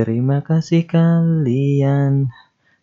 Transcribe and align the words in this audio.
Terima 0.00 0.40
kasih 0.40 0.88
kalian 0.88 2.32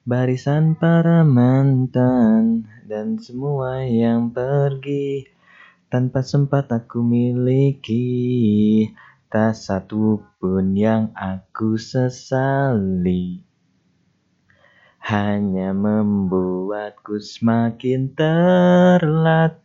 Barisan 0.05 0.77
para 0.77 1.25
mantan 1.25 2.69
Dan 2.85 3.17
semua 3.17 3.81
yang 3.89 4.29
pergi. 4.29 5.25
Tanpa 5.89 6.21
sempat 6.21 6.69
aku 6.69 7.01
miliki 7.01 8.05
Tak 9.33 9.57
satu 9.57 10.21
pun 10.37 10.77
yang 10.77 11.09
aku 11.17 11.81
sesali. 11.81 13.41
Hanya 15.01 15.73
membuatku 15.73 17.17
semakin 17.17 18.13
terlatih. 18.13 19.57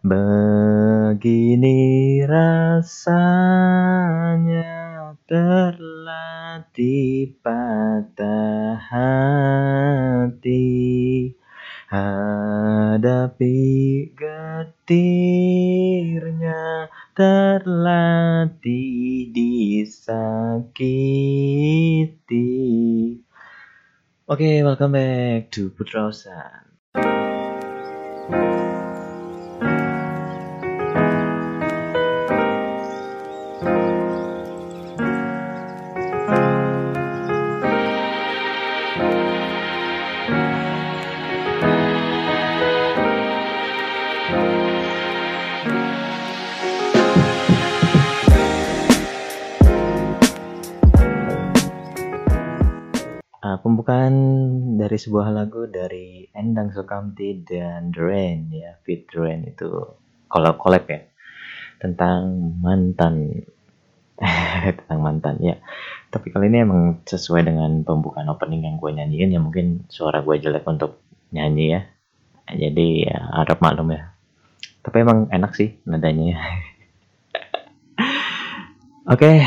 Begini 0.00 1.76
rasanya 2.24 3.68
terlatih 5.28 5.87
patah 7.42 8.78
hati 8.90 10.66
Hadapi 11.88 13.56
getirnya 14.12 15.32
terlatih 17.16 18.62
disakiti 19.32 20.84
Oke, 24.28 24.44
okay, 24.44 24.60
welcome 24.60 24.92
back 24.92 25.48
to 25.48 25.72
Putra 25.72 26.12
Osan. 26.12 26.68
Pembukaan 53.68 54.14
dari 54.80 54.96
sebuah 54.96 55.28
lagu 55.28 55.68
dari 55.68 56.24
Endang 56.32 56.72
Sukamti 56.72 57.44
dan 57.44 57.92
Dren 57.92 58.48
ya 58.48 58.80
Fit 58.80 59.04
Dren 59.04 59.44
itu 59.44 59.68
collab 60.24 60.56
collab 60.56 60.88
ya 60.88 61.04
tentang 61.76 62.56
mantan. 62.64 63.44
Tentang 64.82 64.98
mantan 64.98 65.38
ya. 65.38 65.54
Tapi 66.10 66.34
kali 66.34 66.50
ini 66.50 66.66
emang 66.66 67.06
sesuai 67.06 67.46
dengan 67.46 67.86
pembukaan 67.86 68.26
opening 68.26 68.66
yang 68.66 68.74
gue 68.74 68.90
nyanyiin 68.90 69.30
ya 69.30 69.38
mungkin 69.38 69.86
suara 69.86 70.26
gue 70.26 70.42
jelek 70.42 70.66
untuk 70.66 70.98
nyanyi 71.30 71.78
ya. 71.78 71.86
Jadi 72.50 73.06
ya 73.06 73.30
harap 73.30 73.62
maklum 73.62 73.94
ya. 73.94 74.10
Tapi 74.82 74.96
emang 75.06 75.30
enak 75.30 75.54
sih 75.54 75.78
nadanya. 75.86 76.34
Ya 76.34 76.38
oke 79.14 79.22
okay, 79.22 79.46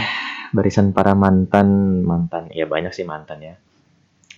barisan 0.56 0.96
para 0.96 1.20
mantan 1.20 2.02
mantan 2.08 2.48
ya 2.56 2.64
banyak 2.64 2.96
sih 2.96 3.04
mantan 3.04 3.44
ya 3.44 3.56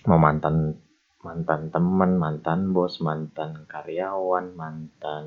mau 0.04 0.20
mantan 0.20 0.76
mantan 1.24 1.72
teman, 1.72 2.20
mantan 2.20 2.76
bos, 2.76 3.00
mantan 3.00 3.64
karyawan, 3.64 4.52
mantan 4.52 5.24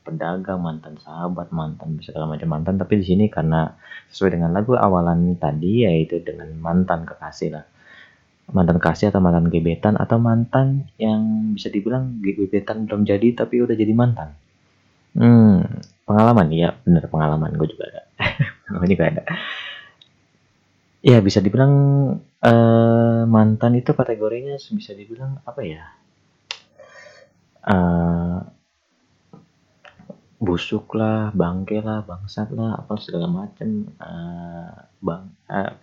pedagang, 0.00 0.64
mantan 0.64 0.96
sahabat, 0.96 1.52
mantan 1.52 2.00
segala 2.00 2.24
macam 2.24 2.56
mantan. 2.56 2.80
Tapi 2.80 3.02
di 3.02 3.04
sini 3.04 3.24
karena 3.28 3.76
sesuai 4.08 4.40
dengan 4.40 4.56
lagu 4.56 4.72
awalan 4.72 5.36
tadi 5.36 5.84
yaitu 5.84 6.24
dengan 6.24 6.48
mantan 6.56 7.04
kekasih 7.04 7.52
lah. 7.52 7.66
Mantan 8.46 8.78
kasih 8.78 9.10
atau 9.10 9.18
mantan 9.18 9.50
gebetan 9.50 9.98
atau 9.98 10.22
mantan 10.22 10.86
yang 10.96 11.52
bisa 11.52 11.66
dibilang 11.68 12.22
gebetan 12.22 12.86
belum 12.86 13.02
jadi 13.04 13.34
tapi 13.34 13.60
udah 13.60 13.74
jadi 13.74 13.92
mantan. 13.92 14.32
Hmm, 15.18 15.66
pengalaman 16.06 16.48
ya 16.54 16.78
bener 16.86 17.10
pengalaman 17.10 17.52
gue 17.58 17.68
juga 17.68 17.84
ada. 17.90 18.02
gue 18.80 18.88
juga 18.88 19.04
ada. 19.10 19.22
Ya 21.02 21.18
bisa 21.18 21.42
dibilang 21.42 21.74
uh, 22.42 23.22
mantan 23.24 23.78
itu 23.78 23.96
kategorinya 23.96 24.56
bisa 24.58 24.92
dibilang 24.92 25.40
apa 25.46 25.60
ya? 25.64 25.84
Uh, 27.66 28.38
busuk 30.36 30.92
lah, 30.94 31.32
bangke 31.32 31.80
lah, 31.80 32.04
bangsat 32.04 32.52
lah, 32.52 32.76
apa 32.76 32.94
segala 33.00 33.26
macem. 33.30 33.88
Uh, 33.96 34.72
bang, 35.00 35.24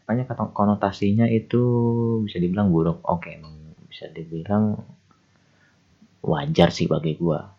banyak 0.05 0.25
kata 0.29 0.53
konotasinya 0.53 1.25
itu 1.25 1.63
bisa 2.27 2.37
dibilang 2.37 2.69
buruk. 2.69 3.01
Oke, 3.07 3.33
okay, 3.33 3.35
bisa 3.89 4.09
dibilang 4.13 4.77
wajar 6.23 6.69
sih 6.69 6.85
bagi 6.85 7.17
gua. 7.17 7.49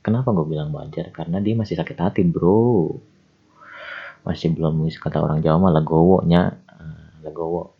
Kenapa 0.00 0.32
gue 0.32 0.48
bilang 0.48 0.72
wajar? 0.72 1.12
Karena 1.12 1.44
dia 1.44 1.52
masih 1.52 1.76
sakit 1.76 1.98
hati, 2.00 2.24
bro. 2.24 2.88
Masih 4.24 4.52
belum 4.56 4.88
kata 4.88 5.20
orang 5.20 5.44
Jawa 5.44 5.68
malah 5.68 5.84
gowonya 5.84 6.56
legowo 7.20 7.79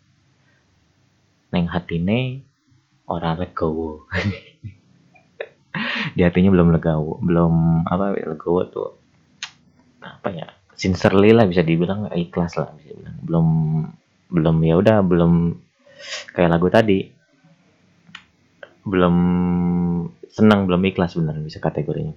neng 1.50 1.66
hatine 1.70 2.46
orang 3.10 3.42
legowo. 3.42 4.06
Di 6.16 6.26
hatinya 6.26 6.50
belum 6.50 6.74
legowo 6.74 7.22
belum 7.22 7.86
apa 7.86 8.14
legowo 8.14 8.60
tuh 8.66 8.90
apa 10.02 10.28
ya 10.34 10.46
sincerely 10.74 11.30
lah 11.30 11.46
bisa 11.46 11.60
dibilang 11.60 12.10
ikhlas 12.10 12.58
lah 12.58 12.70
bisa 12.74 12.94
dibilang. 12.94 13.16
Belum 13.22 13.46
belum 14.30 14.56
ya 14.62 14.74
udah 14.78 14.96
belum 15.02 15.32
kayak 16.34 16.50
lagu 16.50 16.70
tadi. 16.70 17.10
Belum 18.86 19.16
senang 20.30 20.64
belum 20.64 20.80
ikhlas 20.88 21.18
benar 21.18 21.36
bisa 21.42 21.60
kategorinya. 21.60 22.16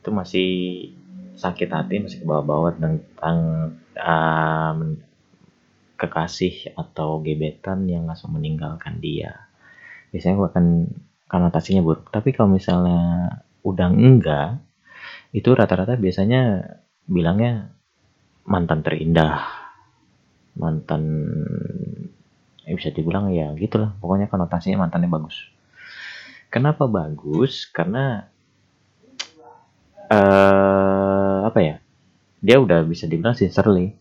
Itu 0.00 0.14
masih 0.14 0.48
sakit 1.36 1.68
hati 1.68 2.00
masih 2.00 2.24
ke 2.24 2.24
bawah-bawah 2.24 2.80
tentang 2.80 3.38
um, 4.00 4.96
kekasih 5.96 6.76
atau 6.76 7.20
gebetan 7.24 7.88
yang 7.88 8.04
langsung 8.06 8.36
meninggalkan 8.36 9.00
dia. 9.00 9.48
Biasanya 10.12 10.34
gue 10.38 10.48
akan 10.52 10.66
konotasinya 11.26 11.82
buruk. 11.82 12.12
Tapi 12.12 12.36
kalau 12.36 12.52
misalnya 12.52 13.32
udah 13.66 13.88
enggak, 13.90 14.60
itu 15.34 15.48
rata-rata 15.52 15.98
biasanya 15.98 16.62
bilangnya 17.08 17.72
mantan 18.46 18.84
terindah. 18.84 19.42
Mantan 20.56 21.02
ya 22.66 22.74
bisa 22.74 22.90
dibilang 22.90 23.30
ya 23.30 23.54
gitulah 23.54 23.94
pokoknya 24.02 24.26
konotasinya 24.26 24.84
mantannya 24.84 25.06
bagus 25.06 25.46
kenapa 26.50 26.90
bagus 26.90 27.70
karena 27.70 28.26
uh, 30.10 31.46
apa 31.46 31.60
ya 31.62 31.76
dia 32.42 32.58
udah 32.58 32.82
bisa 32.82 33.06
dibilang 33.06 33.38
sincerely 33.38 33.94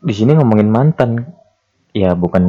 di 0.00 0.14
sini 0.16 0.32
ngomongin 0.36 0.70
mantan. 0.72 1.10
Ya 1.90 2.14
bukan 2.14 2.44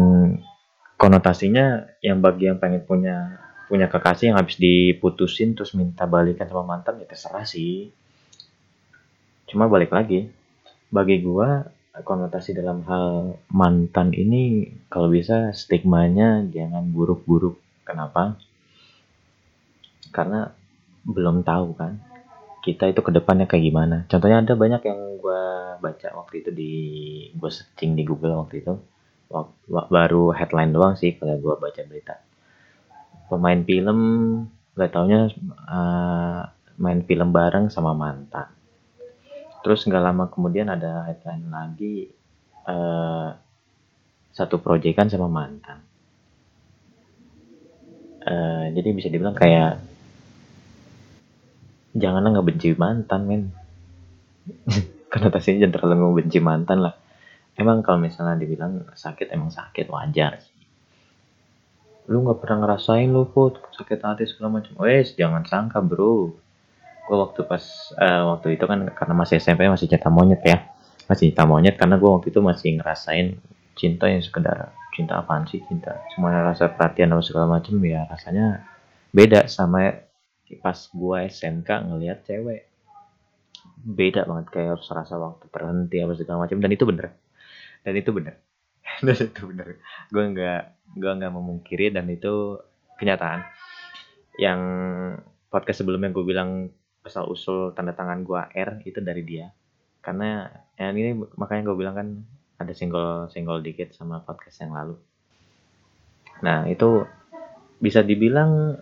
konotasinya 1.01 1.97
yang 2.06 2.22
bagi 2.22 2.45
yang 2.45 2.62
pengen 2.62 2.85
punya 2.85 3.41
punya 3.66 3.89
kekasih 3.89 4.31
yang 4.31 4.38
habis 4.38 4.59
diputusin 4.59 5.57
terus 5.57 5.73
minta 5.73 6.06
balikan 6.06 6.45
sama 6.45 6.78
mantan 6.78 7.01
ya 7.01 7.07
terserah 7.09 7.47
sih. 7.47 7.90
Cuma 9.50 9.66
balik 9.66 9.90
lagi 9.90 10.29
bagi 10.94 11.23
gua 11.25 11.66
konotasi 11.91 12.56
dalam 12.56 12.85
hal 12.88 13.35
mantan 13.51 14.13
ini 14.13 14.69
kalau 14.88 15.09
bisa 15.09 15.51
stigmanya 15.57 16.45
jangan 16.53 16.88
buruk-buruk. 16.94 17.57
Kenapa? 17.81 18.38
Karena 20.13 20.53
belum 21.01 21.41
tahu 21.41 21.73
kan 21.73 22.10
kita 22.61 22.94
itu 22.94 23.01
ke 23.01 23.11
depannya 23.11 23.49
kayak 23.49 23.66
gimana. 23.66 23.97
Contohnya 24.05 24.45
ada 24.45 24.53
banyak 24.53 24.81
yang 24.85 24.99
gue 25.17 25.44
baca 25.81 26.07
waktu 26.13 26.45
itu 26.45 26.49
di 26.53 26.73
gue 27.34 27.49
searching 27.49 27.97
di 27.97 28.05
Google 28.05 28.37
waktu 28.37 28.61
itu. 28.61 28.78
Baru 29.67 30.29
headline 30.31 30.69
doang 30.69 30.93
sih 30.93 31.17
kalau 31.17 31.41
gue 31.41 31.53
baca 31.58 31.81
berita. 31.90 32.22
Pemain 33.28 33.61
film 33.66 33.99
gak 34.78 34.93
taunya 34.93 35.28
uh, 35.67 36.41
main 36.78 37.02
film 37.03 37.34
bareng 37.34 37.73
sama 37.73 37.97
mantan. 37.97 38.47
Terus 39.61 39.85
nggak 39.85 40.03
lama 40.03 40.25
kemudian 40.29 40.73
ada 40.73 41.05
headline 41.05 41.46
lagi 41.53 42.09
uh, 42.66 43.29
satu 44.34 44.58
proyekan 44.58 45.09
sama 45.09 45.29
mantan. 45.29 45.85
Uh, 48.22 48.69
jadi 48.73 48.90
bisa 48.93 49.09
dibilang 49.09 49.34
kayak 49.34 49.81
janganlah 51.96 52.43
benci 52.43 52.76
mantan 52.76 53.22
men. 53.28 53.43
Konotasinya 55.11 55.67
jangan 55.67 55.73
terlalu 55.76 56.23
benci 56.23 56.40
mantan 56.40 56.84
lah. 56.84 56.96
Emang 57.59 57.84
kalau 57.84 57.99
misalnya 57.99 58.40
dibilang 58.40 58.88
sakit 58.96 59.28
emang 59.35 59.52
sakit 59.52 59.91
wajar 59.91 60.40
sih. 60.40 60.55
Lu 62.08 62.23
nggak 62.23 62.40
pernah 62.40 62.66
ngerasain 62.66 63.11
lu 63.11 63.28
put 63.28 63.59
sakit 63.76 63.99
hati 64.02 64.23
segala 64.26 64.59
macam. 64.59 64.73
Wes 64.82 65.14
jangan 65.20 65.43
sangka 65.43 65.84
bro. 65.84 66.32
Gue 67.05 67.17
waktu 67.20 67.43
pas 67.43 67.64
uh, 67.99 68.35
waktu 68.35 68.55
itu 68.55 68.64
kan 68.64 68.87
karena 68.96 69.14
masih 69.14 69.44
SMP 69.44 69.67
masih 69.67 69.91
cinta 69.91 70.08
monyet 70.08 70.41
ya. 70.47 70.64
Masih 71.11 71.35
cinta 71.35 71.44
monyet 71.44 71.76
karena 71.76 71.99
gue 71.99 72.08
waktu 72.08 72.32
itu 72.32 72.40
masih 72.40 72.79
ngerasain 72.79 73.35
cinta 73.76 74.08
yang 74.08 74.23
sekedar 74.23 74.72
cinta 74.96 75.20
apaan 75.20 75.44
sih 75.44 75.59
cinta. 75.67 75.99
Cuma 76.16 76.32
rasa 76.32 76.72
perhatian 76.72 77.11
atau 77.11 77.23
segala 77.23 77.59
macam 77.59 77.76
ya 77.84 78.08
rasanya 78.08 78.64
beda 79.11 79.52
sama 79.52 79.91
pas 80.59 80.75
gue 80.75 81.17
SMK 81.29 81.69
ngelihat 81.87 82.27
cewek 82.27 82.71
beda 83.81 84.29
banget 84.29 84.45
kayak 84.53 84.69
harus 84.77 84.87
rasa 84.93 85.17
waktu 85.17 85.45
berhenti 85.49 85.97
apa 86.01 86.13
segala 86.13 86.45
macam. 86.45 86.57
Dan 86.61 86.71
itu 86.71 86.83
bener. 86.85 87.07
Dan 87.81 87.93
itu 87.97 88.11
bener. 88.13 88.35
Dan 89.05 89.17
itu 89.17 89.41
bener. 89.49 89.67
Gue 90.13 90.23
nggak 90.33 90.61
gue 91.01 91.11
nggak 91.11 91.33
memungkiri 91.33 91.95
dan 91.95 92.05
itu 92.11 92.59
kenyataan. 92.99 93.47
Yang 94.37 94.61
podcast 95.47 95.83
sebelumnya 95.83 96.11
gue 96.11 96.25
bilang 96.27 96.69
asal 97.01 97.25
usul 97.31 97.73
tanda 97.73 97.97
tangan 97.97 98.21
gue 98.21 98.41
R 98.53 98.83
itu 98.85 98.99
dari 99.01 99.23
dia. 99.25 99.49
Karena 100.03 100.45
yang 100.77 100.97
ini 100.97 101.11
makanya 101.37 101.71
gue 101.71 101.77
bilang 101.77 101.95
kan 101.95 102.07
ada 102.61 102.73
single 102.77 103.31
single 103.33 103.63
dikit 103.63 103.95
sama 103.95 104.21
podcast 104.21 104.61
yang 104.61 104.75
lalu. 104.75 104.95
Nah 106.45 106.69
itu 106.69 107.05
bisa 107.81 108.05
dibilang 108.05 108.77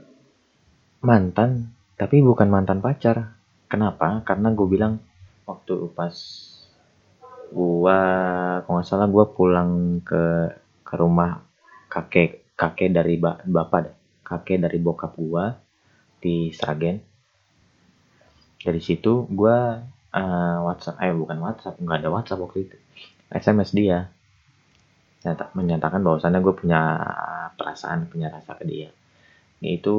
mantan 0.99 1.71
tapi 1.99 2.23
bukan 2.23 2.47
mantan 2.47 2.79
pacar. 2.79 3.35
Kenapa? 3.69 4.23
Karena 4.23 4.49
gue 4.55 4.67
bilang 4.67 5.03
waktu 5.43 5.91
pas 5.93 6.15
gua 7.49 7.99
kalau 8.63 8.79
nggak 8.79 8.87
salah 8.87 9.09
gua 9.09 9.25
pulang 9.33 10.01
ke 10.05 10.53
ke 10.85 10.93
rumah 10.95 11.41
kakek 11.89 12.55
kakek 12.55 12.93
dari 12.93 13.17
bapak 13.19 13.79
deh. 13.83 13.95
Kakek 14.23 14.61
dari 14.61 14.77
bokap 14.77 15.17
gua 15.17 15.57
di 16.21 16.53
Sragen. 16.53 17.01
Dari 18.61 18.81
situ 18.83 19.25
gua 19.27 19.81
uh, 20.13 20.57
WhatsApp 20.69 21.01
eh 21.01 21.13
bukan 21.13 21.37
WhatsApp 21.41 21.81
nggak 21.81 21.99
ada 22.05 22.09
WhatsApp 22.13 22.41
waktu 22.45 22.69
itu. 22.69 22.77
SMS 23.33 23.73
dia. 23.73 24.09
Nyata, 25.19 25.51
menyatakan 25.51 25.99
bahwasannya 25.99 26.39
gue 26.39 26.55
punya 26.55 26.95
perasaan 27.59 28.07
punya 28.07 28.31
rasa 28.31 28.55
ke 28.55 28.63
dia 28.63 28.87
itu 29.59 29.97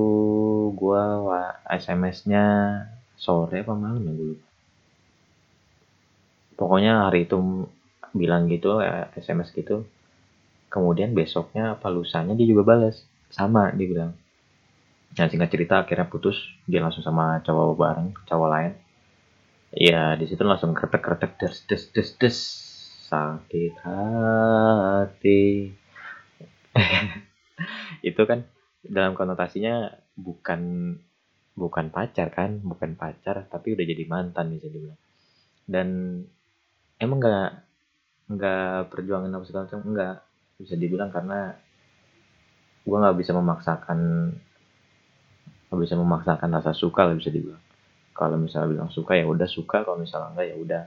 gue 0.72 1.02
SMS-nya 1.68 2.44
sore 3.20 3.60
apa 3.60 3.76
malam 3.76 4.00
ya 4.08 4.12
gue 4.16 4.50
pokoknya 6.60 7.08
hari 7.08 7.24
itu 7.24 7.64
bilang 8.12 8.52
gitu 8.52 8.84
SMS 9.16 9.56
gitu. 9.56 9.88
Kemudian 10.68 11.16
besoknya 11.16 11.80
apa 11.80 11.88
lusanya 11.88 12.36
dia 12.36 12.44
juga 12.44 12.62
balas 12.68 13.00
sama 13.32 13.72
dia 13.72 13.88
bilang. 13.88 14.12
Nah 15.16 15.26
singkat 15.26 15.50
cerita 15.50 15.80
akhirnya 15.82 16.06
putus. 16.06 16.36
Dia 16.68 16.84
langsung 16.84 17.00
sama 17.02 17.40
cowok 17.40 17.74
bareng 17.80 18.08
cowok 18.28 18.48
lain. 18.52 18.72
Ya 19.72 20.14
di 20.20 20.28
situ 20.28 20.44
langsung 20.44 20.76
kretek 20.76 21.00
kretek 21.00 21.32
des 21.40 21.56
des 21.64 21.82
des 21.96 22.10
des. 22.20 22.38
Sakit 23.10 23.74
hati. 23.82 25.74
Itu 28.06 28.22
kan 28.22 28.46
dalam 28.80 29.12
konotasinya 29.12 29.92
bukan 30.16 30.94
bukan 31.52 31.92
pacar 31.92 32.32
kan 32.32 32.56
bukan 32.64 32.96
pacar 32.96 33.44
tapi 33.50 33.76
udah 33.76 33.84
jadi 33.84 34.04
mantan 34.08 34.56
bisa 34.56 34.66
dibilang. 34.72 35.00
Dan 35.68 35.88
emang 36.96 37.18
nggak 37.20 37.50
nggak 38.30 38.94
perjuangan 38.94 39.34
apa 39.34 39.44
segala 39.44 39.64
macam 39.66 39.80
nggak 39.84 40.16
bisa 40.60 40.74
dibilang 40.76 41.10
karena 41.10 41.56
gue 42.80 42.96
nggak 42.96 43.18
bisa 43.18 43.32
memaksakan 43.36 43.98
nggak 45.68 45.80
bisa 45.86 45.94
memaksakan 45.98 46.50
rasa 46.50 46.72
suka 46.72 47.06
lah 47.06 47.14
bisa 47.14 47.30
dibilang. 47.30 47.62
Kalau 48.16 48.36
misalnya 48.36 48.68
bilang 48.76 48.90
suka 48.92 49.16
ya 49.16 49.24
udah 49.24 49.48
suka 49.48 49.84
kalau 49.84 50.00
misalnya 50.00 50.34
enggak 50.34 50.46
ya 50.48 50.56
udah. 50.56 50.84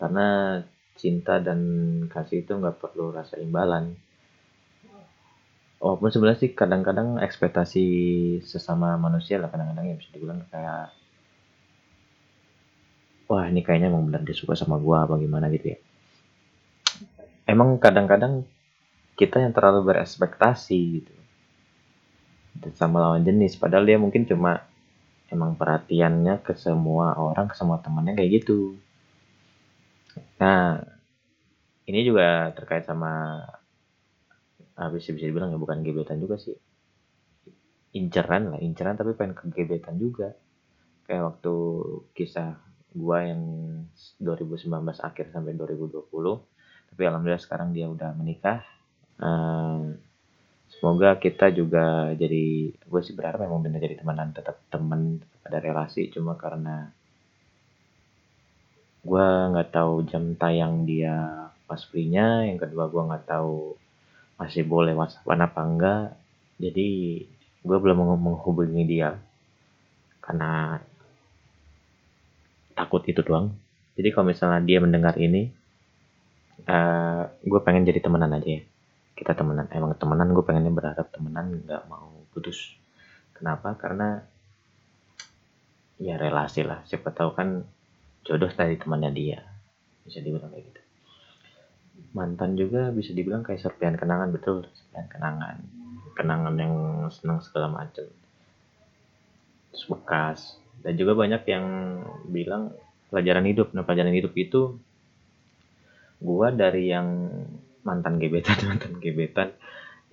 Karena 0.00 0.28
cinta 0.96 1.40
dan 1.40 1.60
kasih 2.12 2.44
itu 2.44 2.52
nggak 2.52 2.78
perlu 2.78 3.12
rasa 3.12 3.40
imbalan 3.40 3.96
walaupun 5.82 6.14
sebenarnya 6.14 6.46
sih 6.46 6.54
kadang-kadang 6.54 7.18
ekspektasi 7.18 7.84
sesama 8.46 8.94
manusia 8.94 9.42
lah 9.42 9.50
kadang-kadang 9.50 9.90
ya 9.90 9.98
bisa 9.98 10.14
dibilang 10.14 10.46
kayak 10.46 10.94
wah 13.26 13.50
ini 13.50 13.66
kayaknya 13.66 13.90
emang 13.90 14.06
benar 14.06 14.22
dia 14.22 14.38
suka 14.38 14.54
sama 14.54 14.78
gua 14.78 15.02
apa 15.02 15.18
gimana 15.18 15.50
gitu 15.50 15.74
ya. 15.74 15.78
Emang 17.50 17.82
kadang-kadang 17.82 18.46
kita 19.18 19.42
yang 19.42 19.50
terlalu 19.50 19.90
berespektasi 19.90 21.02
gitu. 21.02 21.14
Sama 22.78 23.02
lawan 23.02 23.26
jenis. 23.26 23.58
Padahal 23.58 23.82
dia 23.82 23.98
mungkin 23.98 24.22
cuma 24.22 24.62
emang 25.34 25.58
perhatiannya 25.58 26.46
ke 26.46 26.54
semua 26.54 27.18
orang 27.18 27.50
ke 27.50 27.58
semua 27.58 27.82
temannya 27.82 28.14
kayak 28.14 28.44
gitu. 28.44 28.78
Nah 30.38 30.78
ini 31.90 32.06
juga 32.06 32.54
terkait 32.54 32.86
sama 32.86 33.42
habis 34.88 35.06
bisa 35.06 35.26
dibilang 35.28 35.54
ya 35.54 35.58
bukan 35.60 35.84
gebetan 35.84 36.18
juga 36.18 36.40
sih. 36.40 36.56
Inceran 37.92 38.56
lah 38.56 38.60
inceran 38.62 38.96
tapi 38.96 39.12
pengen 39.14 39.36
ke 39.36 39.50
gebetan 39.52 40.00
juga. 40.00 40.32
Kayak 41.06 41.36
waktu 41.36 41.54
kisah 42.16 42.56
gua 42.92 43.24
yang 43.24 43.42
2019 44.20 44.68
akhir 45.00 45.32
sampai 45.32 45.56
2020 45.56 46.08
tapi 46.92 47.08
alhamdulillah 47.08 47.40
sekarang 47.40 47.72
dia 47.72 47.88
udah 47.88 48.12
menikah. 48.12 48.60
Uh, 49.16 49.96
semoga 50.72 51.20
kita 51.20 51.52
juga 51.52 52.12
jadi 52.16 52.72
gue 52.72 53.00
sih 53.04 53.12
berharap 53.12 53.44
memang 53.44 53.60
benar 53.60 53.80
jadi 53.84 54.00
temenan 54.00 54.32
tetap 54.32 54.56
temen 54.72 55.20
ada 55.44 55.60
relasi 55.60 56.08
cuma 56.08 56.34
karena 56.40 56.90
gue 59.04 59.26
nggak 59.52 59.70
tahu 59.74 60.08
jam 60.08 60.32
tayang 60.38 60.88
dia 60.88 61.48
pas 61.68 61.80
free-nya 61.86 62.48
yang 62.48 62.56
kedua 62.56 62.88
gue 62.88 63.02
nggak 63.04 63.26
tahu 63.28 63.76
masih 64.42 64.66
boleh 64.66 64.90
whatsapp 64.98 65.22
apa 65.22 65.60
enggak. 65.62 66.06
Jadi 66.58 66.88
gue 67.62 67.78
belum 67.78 68.18
menghubungi 68.18 68.82
dia. 68.82 69.14
Karena 70.18 70.82
takut 72.74 73.06
itu 73.06 73.22
doang. 73.22 73.54
Jadi 73.94 74.08
kalau 74.10 74.26
misalnya 74.34 74.58
dia 74.66 74.82
mendengar 74.82 75.14
ini 75.14 75.46
uh, 76.66 77.22
gue 77.38 77.60
pengen 77.62 77.86
jadi 77.86 78.02
temenan 78.02 78.34
aja 78.34 78.58
ya. 78.58 78.62
Kita 79.14 79.38
temenan 79.38 79.70
emang 79.70 79.94
temenan 79.94 80.34
gue 80.34 80.42
pengennya 80.42 80.74
berharap 80.74 81.06
temenan 81.14 81.62
nggak 81.62 81.86
mau 81.86 82.26
putus. 82.34 82.74
Kenapa? 83.38 83.78
Karena 83.78 84.18
ya 86.02 86.18
relasi 86.18 86.66
lah. 86.66 86.82
Siapa 86.90 87.14
tahu 87.14 87.30
kan 87.38 87.62
jodoh 88.26 88.50
tadi 88.50 88.74
temannya 88.74 89.10
dia. 89.14 89.38
Bisa 90.02 90.18
dibilang 90.18 90.50
kayak 90.50 90.66
gitu 90.66 90.82
mantan 92.12 92.60
juga 92.60 92.92
bisa 92.92 93.16
dibilang 93.16 93.40
kayak 93.40 93.60
serpian 93.60 93.96
kenangan 93.96 94.32
betul. 94.32 94.68
Serpian 94.72 95.08
kenangan. 95.08 95.56
Kenangan 96.12 96.54
yang 96.60 96.74
senang 97.08 97.40
segala 97.40 97.72
macam. 97.72 98.06
Bekas. 99.72 100.60
Dan 100.84 101.00
juga 101.00 101.16
banyak 101.16 101.42
yang 101.48 101.66
bilang 102.28 102.76
pelajaran 103.08 103.48
hidup. 103.48 103.72
Nah 103.72 103.84
pelajaran 103.84 104.12
hidup 104.12 104.32
itu 104.36 104.76
gua 106.22 106.52
dari 106.52 106.92
yang 106.92 107.32
mantan 107.82 108.20
gebetan 108.20 108.60
mantan 108.68 109.02
gebetan 109.02 109.50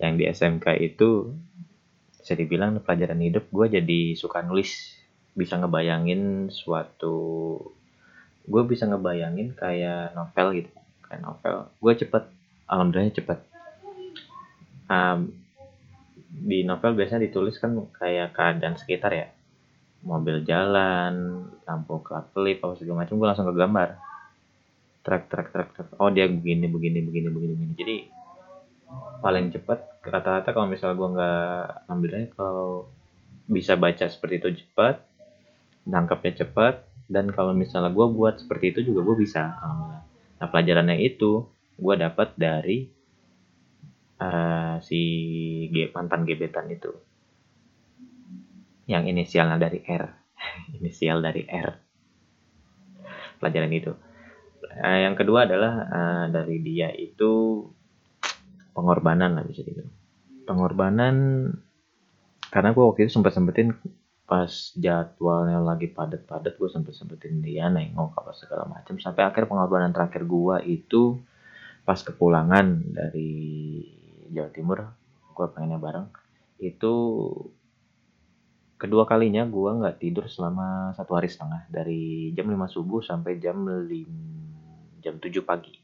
yang 0.00 0.18
di 0.18 0.26
SMK 0.26 0.66
itu 0.80 1.30
bisa 2.18 2.34
dibilang 2.34 2.80
pelajaran 2.82 3.20
hidup 3.20 3.48
gue 3.52 3.80
jadi 3.80 4.00
suka 4.16 4.40
nulis. 4.40 4.96
Bisa 5.36 5.60
ngebayangin 5.60 6.48
suatu 6.48 7.16
gue 8.50 8.62
bisa 8.66 8.88
ngebayangin 8.88 9.54
kayak 9.54 10.16
novel 10.16 10.58
gitu 10.58 10.79
kayak 11.10 11.22
novel. 11.26 11.66
Gue 11.82 11.92
cepet 11.98 12.24
alhamdulillah 12.70 13.10
cepet. 13.10 13.38
Um, 14.90 15.34
di 16.30 16.62
novel 16.62 16.94
biasanya 16.94 17.26
ditulis 17.26 17.58
kan 17.58 17.74
kayak 17.98 18.32
keadaan 18.32 18.78
sekitar 18.78 19.10
ya. 19.10 19.28
Mobil 20.06 20.46
jalan 20.46 21.44
lampu 21.66 22.00
kelap-kelip 22.00 22.62
apa 22.62 22.78
segala 22.78 23.04
macam 23.04 23.20
gue 23.20 23.26
langsung 23.28 23.50
ke 23.50 23.54
gambar 23.58 23.88
track 25.00 25.32
track 25.32 25.48
track 25.52 25.70
track 25.72 25.88
oh 25.96 26.12
dia 26.12 26.28
begini 26.28 26.68
begini 26.68 27.00
begini 27.00 27.28
begini 27.32 27.54
jadi 27.76 27.96
paling 29.24 29.52
cepat 29.52 30.04
rata-rata 30.04 30.52
kalau 30.52 30.68
misalnya 30.68 30.96
gue 30.96 31.08
nggak 31.16 31.60
ambilnya 31.88 32.26
kalau 32.36 32.88
bisa 33.48 33.76
baca 33.76 34.06
seperti 34.08 34.34
itu 34.40 34.48
cepat 34.64 35.00
nangkapnya 35.88 36.44
cepat 36.44 36.84
dan 37.10 37.32
kalau 37.32 37.56
misalnya 37.56 37.90
gue 37.90 38.06
buat 38.12 38.38
seperti 38.40 38.76
itu 38.76 38.92
juga 38.92 39.00
gue 39.12 39.16
bisa 39.24 39.56
nah 40.40 40.48
pelajarannya 40.48 40.96
itu 41.04 41.46
gue 41.76 41.94
dapat 42.00 42.36
dari 42.36 42.88
uh, 44.20 44.76
si 44.84 45.00
mantan 45.96 46.28
gebetan 46.28 46.68
itu. 46.68 46.92
Yang 48.84 49.02
inisialnya 49.16 49.56
dari 49.56 49.80
R. 49.86 50.04
Inisial 50.80 51.24
dari 51.24 51.46
R. 51.48 51.70
Pelajaran 53.40 53.72
itu. 53.72 53.92
Uh, 54.60 54.98
yang 55.00 55.16
kedua 55.16 55.48
adalah 55.48 55.72
uh, 55.88 56.24
dari 56.28 56.60
dia 56.60 56.92
itu 56.92 57.64
pengorbanan 58.76 59.40
lah 59.40 59.44
bisa 59.48 59.64
dibilang. 59.64 59.92
Pengorbanan 60.44 61.16
karena 62.50 62.74
gue 62.74 62.84
waktu 62.84 63.06
itu 63.06 63.14
sempat 63.14 63.32
sempetin 63.32 63.78
pas 64.30 64.46
jadwalnya 64.78 65.58
lagi 65.58 65.90
padat-padat 65.90 66.54
gue 66.54 66.70
sempet 66.70 66.94
sempetin 66.94 67.42
dia 67.42 67.66
nengok 67.66 68.14
apa 68.14 68.30
segala 68.30 68.62
macam 68.70 68.94
sampai 68.94 69.26
akhir 69.26 69.50
pengorbanan 69.50 69.90
terakhir 69.90 70.22
gue 70.22 70.70
itu 70.70 71.18
pas 71.82 71.98
kepulangan 71.98 72.94
dari 72.94 73.82
Jawa 74.30 74.54
Timur 74.54 74.78
gue 75.34 75.46
pengennya 75.50 75.82
bareng 75.82 76.06
itu 76.62 76.94
kedua 78.78 79.02
kalinya 79.02 79.42
gue 79.50 79.70
nggak 79.82 79.98
tidur 79.98 80.30
selama 80.30 80.94
satu 80.94 81.18
hari 81.18 81.26
setengah 81.26 81.66
dari 81.66 82.30
jam 82.30 82.46
5 82.46 82.56
subuh 82.70 83.02
sampai 83.02 83.36
jam 83.42 83.66
5, 83.66 85.02
jam 85.04 85.20
7 85.20 85.42
pagi. 85.42 85.74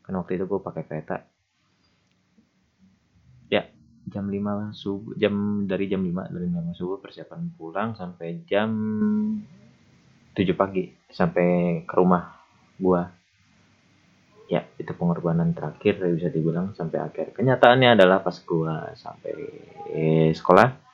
Kan 0.00 0.16
waktu 0.16 0.40
itu 0.40 0.48
gue 0.48 0.60
pakai 0.64 0.82
kereta 0.88 1.22
jam 4.16 4.24
5 4.24 4.72
subuh 4.72 5.12
jam 5.20 5.68
dari 5.68 5.92
jam 5.92 6.00
5 6.00 6.32
dari 6.32 6.48
jam 6.48 6.64
5 6.72 6.80
subuh 6.80 6.96
persiapan 7.04 7.52
pulang 7.52 7.92
sampai 7.92 8.40
jam 8.48 8.72
7 10.32 10.40
pagi 10.56 10.88
sampai 11.12 11.84
ke 11.84 11.94
rumah 11.96 12.32
gua. 12.80 13.12
Ya 14.48 14.64
itu 14.80 14.96
pengorbanan 14.96 15.52
terakhir 15.52 16.00
bisa 16.16 16.32
dibilang 16.32 16.72
sampai 16.72 17.04
akhir. 17.04 17.36
Kenyataannya 17.36 18.00
adalah 18.00 18.24
pas 18.24 18.40
gua 18.40 18.96
sampai 18.96 19.36
sekolah 20.32 20.86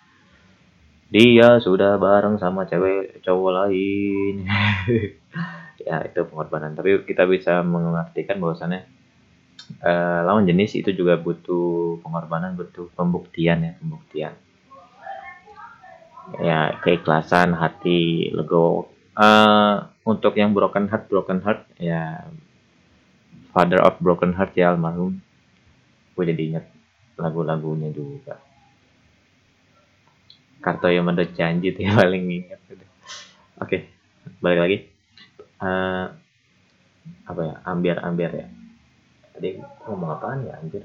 dia 1.13 1.61
sudah 1.61 2.01
bareng 2.01 2.41
sama 2.41 2.65
cewek 2.67 3.23
cowok 3.23 3.53
lain. 3.63 4.35
Ya 5.83 5.99
itu 6.07 6.23
pengorbanan. 6.31 6.79
Tapi 6.79 7.03
kita 7.03 7.27
bisa 7.27 7.59
mengartikan 7.67 8.39
bahwasannya 8.39 8.87
uh, 9.83 10.21
lawan 10.27 10.45
jenis 10.45 10.79
itu 10.79 10.91
juga 10.93 11.19
butuh 11.19 12.01
pengorbanan, 12.03 12.55
butuh 12.59 12.91
pembuktian 12.95 13.63
ya, 13.65 13.73
pembuktian. 13.79 14.35
Ya, 16.41 16.79
keikhlasan 16.81 17.53
hati, 17.57 18.31
legowo. 18.33 18.89
Uh, 19.13 19.93
untuk 20.09 20.39
yang 20.41 20.57
broken 20.57 20.89
heart, 20.89 21.05
broken 21.13 21.45
heart 21.45 21.69
ya 21.77 22.25
Father 23.53 23.85
of 23.85 24.01
Broken 24.01 24.33
Heart 24.33 24.57
ya 24.57 24.73
almarhum. 24.73 25.21
Gue 26.17 26.25
jadi 26.25 26.41
inget 26.41 26.65
lagu-lagunya 27.21 27.93
juga. 27.93 28.41
Karto 30.65 30.89
yang 30.89 31.05
menurut 31.05 31.37
janji 31.37 31.77
tuh 31.77 31.85
yang 31.85 31.99
paling 32.01 32.25
inget. 32.25 32.57
Oke, 32.65 32.81
okay, 33.61 33.81
balik 34.41 34.61
lagi. 34.65 34.79
Uh, 35.61 36.17
apa 37.29 37.41
ya? 37.45 37.55
Ambiar-ambiar 37.69 38.33
ya 38.33 38.47
tadi 39.33 39.59
ngomong 39.89 40.11
apaan 40.15 40.47
ya 40.47 40.57
anjir? 40.61 40.85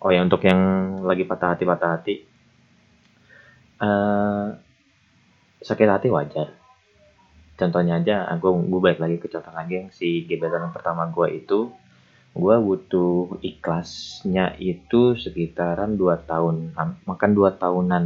Oh 0.00 0.08
ya 0.08 0.24
untuk 0.24 0.40
yang 0.48 0.60
lagi 1.04 1.28
patah 1.28 1.52
hati 1.52 1.64
patah 1.68 1.90
hati. 1.92 2.14
Uh, 3.80 4.56
sakit 5.60 5.88
hati 5.88 6.08
wajar. 6.08 6.56
Contohnya 7.60 8.00
aja 8.00 8.24
gue 8.40 8.48
gue 8.48 8.80
balik 8.80 9.00
lagi 9.04 9.16
ke 9.20 9.28
contoh 9.28 9.52
lagi 9.52 9.84
yang 9.84 9.88
si 9.92 10.24
gebetan 10.24 10.64
yang 10.64 10.72
pertama 10.72 11.04
gue 11.12 11.44
itu. 11.44 11.68
Gue 12.32 12.56
butuh 12.56 13.42
ikhlasnya 13.44 14.56
itu 14.56 15.18
sekitaran 15.18 15.98
dua 16.00 16.16
tahun 16.16 16.72
makan 17.04 17.30
dua 17.36 17.52
tahunan 17.60 18.04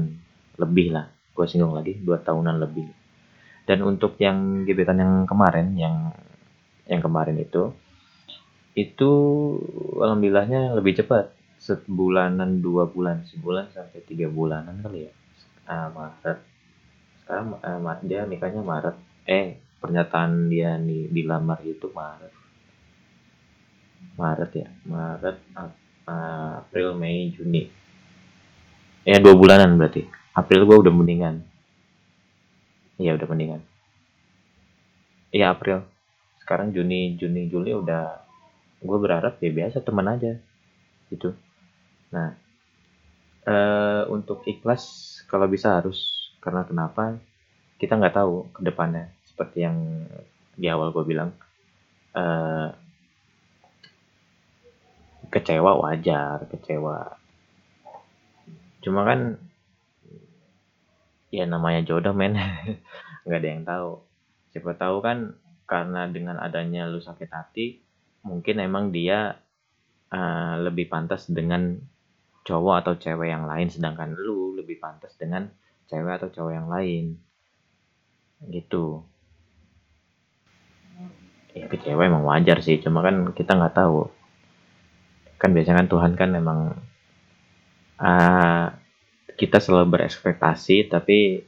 lebih 0.58 0.98
lah. 0.98 1.06
Gue 1.30 1.46
singgung 1.46 1.78
lagi 1.78 1.94
dua 2.02 2.18
tahunan 2.18 2.58
lebih. 2.58 2.90
Dan 3.64 3.86
untuk 3.86 4.18
yang 4.18 4.66
gebetan 4.66 4.98
yang 4.98 5.14
kemarin 5.30 5.78
yang 5.78 6.10
yang 6.90 6.98
kemarin 6.98 7.38
itu 7.38 7.70
itu 8.74 9.12
alhamdulillahnya 9.98 10.74
lebih 10.74 10.98
cepat. 10.98 11.30
Sebulanan 11.64 12.60
dua 12.60 12.84
bulan 12.84 13.24
sebulan 13.24 13.72
sampai 13.72 14.04
tiga 14.04 14.28
bulanan 14.28 14.84
kali 14.84 15.08
ya. 15.08 15.12
Ah, 15.64 15.88
Maret. 15.88 16.38
Sekarang 17.24 17.56
eh, 17.56 17.80
Maret 17.80 18.02
dia 18.04 18.20
nikahnya 18.28 18.60
Maret. 18.60 18.96
Eh 19.24 19.56
pernyataan 19.80 20.52
dia 20.52 20.76
nih 20.76 21.08
dilamar 21.08 21.64
itu 21.64 21.88
Maret. 21.88 22.32
Maret 24.20 24.50
ya? 24.52 24.68
Maret 24.84 25.36
April 26.04 26.92
Mei 27.00 27.32
Juni. 27.32 27.68
Ya 29.04 29.20
dua 29.20 29.32
bulanan 29.32 29.80
berarti. 29.80 30.04
April 30.36 30.68
gua 30.68 30.82
udah 30.84 30.92
mendingan. 30.92 31.44
Iya 33.00 33.16
udah 33.16 33.28
mendingan. 33.30 33.60
Iya 35.32 35.52
April. 35.52 35.84
Sekarang 36.44 36.76
Juni 36.76 37.16
Juni 37.16 37.48
Juli 37.48 37.72
udah 37.72 38.23
gue 38.84 38.98
berharap 39.00 39.40
ya 39.40 39.50
biasa 39.50 39.80
teman 39.80 40.06
aja 40.12 40.36
gitu. 41.08 41.32
Nah 42.12 42.36
uh, 43.48 44.04
untuk 44.12 44.44
ikhlas 44.44 45.16
kalau 45.26 45.48
bisa 45.48 45.80
harus 45.80 46.30
karena 46.44 46.68
kenapa? 46.68 47.16
Kita 47.80 47.96
nggak 47.96 48.16
tahu 48.16 48.52
ke 48.54 48.60
depannya 48.62 49.10
seperti 49.24 49.66
yang 49.66 49.76
di 50.54 50.70
awal 50.70 50.94
gue 50.94 51.04
bilang 51.04 51.34
uh, 52.14 52.70
kecewa 55.32 55.80
wajar 55.80 56.46
kecewa. 56.52 57.18
Cuma 58.84 59.02
kan 59.08 59.40
ya 61.34 61.48
namanya 61.48 61.82
jodoh 61.82 62.14
men. 62.14 62.38
Nggak 63.24 63.40
ada 63.40 63.48
yang 63.48 63.64
tahu. 63.64 63.90
Siapa 64.52 64.76
tahu 64.78 65.00
kan 65.02 65.34
karena 65.64 66.06
dengan 66.12 66.36
adanya 66.38 66.86
lu 66.86 67.00
sakit 67.00 67.32
hati 67.32 67.80
mungkin 68.24 68.56
emang 68.64 68.90
dia 68.90 69.36
uh, 70.08 70.54
lebih 70.64 70.88
pantas 70.88 71.28
dengan 71.28 71.76
cowok 72.44 72.74
atau 72.84 72.94
cewek 72.96 73.28
yang 73.28 73.44
lain 73.44 73.68
sedangkan 73.68 74.16
lu 74.16 74.56
lebih 74.56 74.80
pantas 74.80 75.16
dengan 75.16 75.48
cewek 75.88 76.20
atau 76.20 76.28
cowok 76.32 76.52
yang 76.52 76.68
lain. 76.68 77.20
Gitu. 78.48 79.04
Ya 81.54 81.70
kecewa 81.70 82.02
emang 82.02 82.26
wajar 82.26 82.58
sih 82.64 82.80
cuma 82.82 83.04
kan 83.04 83.30
kita 83.36 83.54
nggak 83.54 83.76
tahu. 83.76 84.08
Kan 85.38 85.52
biasanya 85.52 85.84
kan 85.84 85.88
Tuhan 85.92 86.12
kan 86.16 86.30
emang 86.34 86.60
uh, 88.00 88.66
kita 89.36 89.60
selalu 89.60 90.00
berekspektasi 90.00 90.88
tapi 90.88 91.44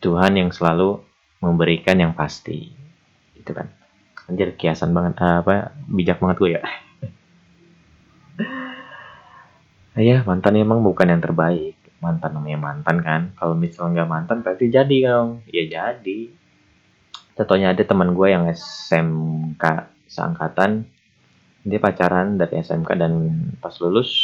Tuhan 0.00 0.38
yang 0.38 0.50
selalu 0.54 1.02
memberikan 1.42 1.98
yang 1.98 2.14
pasti. 2.16 2.72
Itu 3.36 3.52
kan 3.52 3.79
Anjir 4.30 4.54
kiasan 4.54 4.94
banget 4.94 5.18
uh, 5.18 5.42
apa 5.42 5.74
bijak 5.90 6.22
banget 6.22 6.36
gue 6.38 6.50
ya. 6.54 6.62
Iya 9.98 10.22
mantan 10.22 10.54
emang 10.54 10.86
bukan 10.86 11.10
yang 11.10 11.18
terbaik. 11.18 11.74
Mantan 11.98 12.38
namanya 12.38 12.58
mantan 12.62 12.96
kan. 13.02 13.22
Kalau 13.34 13.58
misalnya 13.58 14.00
nggak 14.06 14.10
mantan 14.14 14.38
berarti 14.46 14.70
jadi 14.70 14.96
dong. 15.10 15.42
Ya 15.50 15.66
jadi. 15.66 16.30
Contohnya 17.34 17.74
ada 17.74 17.82
teman 17.82 18.14
gue 18.14 18.28
yang 18.30 18.46
SMK 18.46 19.64
seangkatan. 20.06 20.86
Dia 21.66 21.82
pacaran 21.82 22.38
dari 22.38 22.62
SMK 22.62 22.90
dan 22.94 23.12
pas 23.58 23.74
lulus 23.82 24.14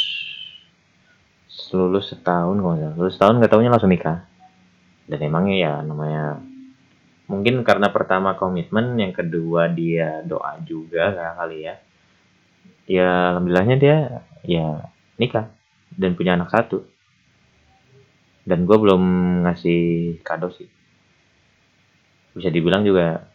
lulus 1.75 2.15
setahun 2.15 2.55
kalau 2.63 2.75
lulus 2.95 3.19
setahun 3.19 3.43
nggak 3.43 3.51
tahunya 3.51 3.71
langsung 3.73 3.91
nikah 3.91 4.23
dan 5.07 5.19
emangnya 5.19 5.55
ya 5.57 5.73
namanya 5.83 6.39
mungkin 7.27 7.61
karena 7.67 7.91
pertama 7.91 8.39
komitmen 8.39 8.95
yang 8.95 9.11
kedua 9.11 9.67
dia 9.67 10.23
doa 10.23 10.55
juga 10.63 11.35
kali 11.35 11.67
ya. 11.67 11.75
Ya 12.87 13.35
alhamdulillahnya 13.35 13.75
dia 13.75 13.97
ya 14.47 14.87
nikah 15.19 15.51
dan 15.91 16.15
punya 16.15 16.39
anak 16.39 16.49
satu. 16.49 16.87
Dan 18.47 18.63
gue 18.63 18.77
belum 18.79 19.03
ngasih 19.43 19.83
kado 20.23 20.47
sih. 20.55 20.71
Bisa 22.31 22.47
dibilang 22.47 22.87
juga 22.87 23.27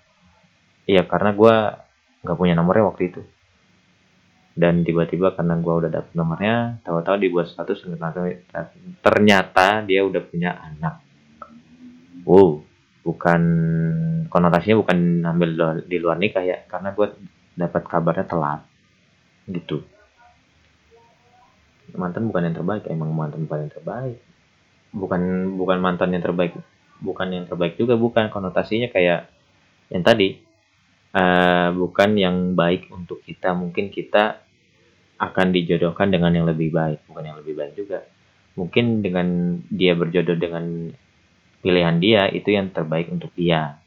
ya 0.88 1.04
karena 1.04 1.36
gue 1.36 1.54
nggak 2.24 2.38
punya 2.40 2.56
nomornya 2.56 2.88
waktu 2.88 3.12
itu. 3.12 3.22
Dan 4.56 4.84
tiba-tiba 4.88 5.36
karena 5.36 5.60
gue 5.60 5.74
udah 5.84 5.90
dapet 5.92 6.12
nomornya 6.16 6.80
tahu-tahu 6.80 7.16
dibuat 7.20 7.48
status 7.52 7.84
ternyata 9.04 9.84
dia 9.84 10.00
udah 10.00 10.22
punya 10.24 10.56
anak. 10.56 11.04
Wow 12.24 12.71
bukan 13.02 13.42
konotasinya 14.30 14.78
bukan 14.80 14.98
ambil 15.26 15.50
di 15.84 15.98
luar 15.98 16.16
nikah 16.16 16.42
ya 16.46 16.62
karena 16.70 16.94
gue 16.94 17.10
dapat 17.58 17.82
kabarnya 17.84 18.26
telat 18.26 18.60
gitu. 19.50 19.82
Mantan 21.92 22.30
bukan 22.30 22.48
yang 22.48 22.56
terbaik 22.56 22.88
emang 22.88 23.12
mantan 23.12 23.44
yang 23.44 23.74
terbaik. 23.74 24.16
Bukan 24.92 25.20
bukan 25.60 25.78
mantan 25.82 26.14
yang 26.14 26.24
terbaik 26.24 26.56
bukan 27.02 27.28
yang 27.28 27.44
terbaik 27.44 27.76
juga 27.76 27.98
bukan. 27.98 28.32
Konotasinya 28.32 28.88
kayak 28.88 29.28
yang 29.92 30.00
tadi 30.00 30.40
uh, 31.12 31.68
bukan 31.76 32.10
yang 32.16 32.56
baik 32.56 32.88
untuk 32.88 33.20
kita. 33.20 33.52
Mungkin 33.52 33.92
kita 33.92 34.40
akan 35.20 35.54
dijodohkan 35.54 36.10
dengan 36.10 36.34
yang 36.34 36.46
lebih 36.48 36.72
baik 36.72 37.04
bukan 37.06 37.24
yang 37.28 37.36
lebih 37.42 37.54
baik 37.58 37.74
juga. 37.76 38.00
Mungkin 38.56 39.04
dengan 39.04 39.58
dia 39.68 39.92
berjodoh 39.92 40.36
dengan 40.36 40.92
pilihan 41.62 41.96
dia 42.02 42.26
itu 42.28 42.50
yang 42.50 42.68
terbaik 42.74 43.08
untuk 43.08 43.30
dia. 43.38 43.78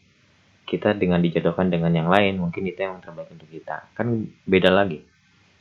Kita 0.66 0.98
dengan 0.98 1.22
dijodohkan 1.22 1.70
dengan 1.70 1.94
yang 1.94 2.10
lain 2.10 2.42
mungkin 2.42 2.66
itu 2.66 2.82
yang 2.82 2.98
terbaik 3.04 3.30
untuk 3.30 3.46
kita. 3.52 3.86
Kan 3.94 4.32
beda 4.48 4.72
lagi. 4.74 5.04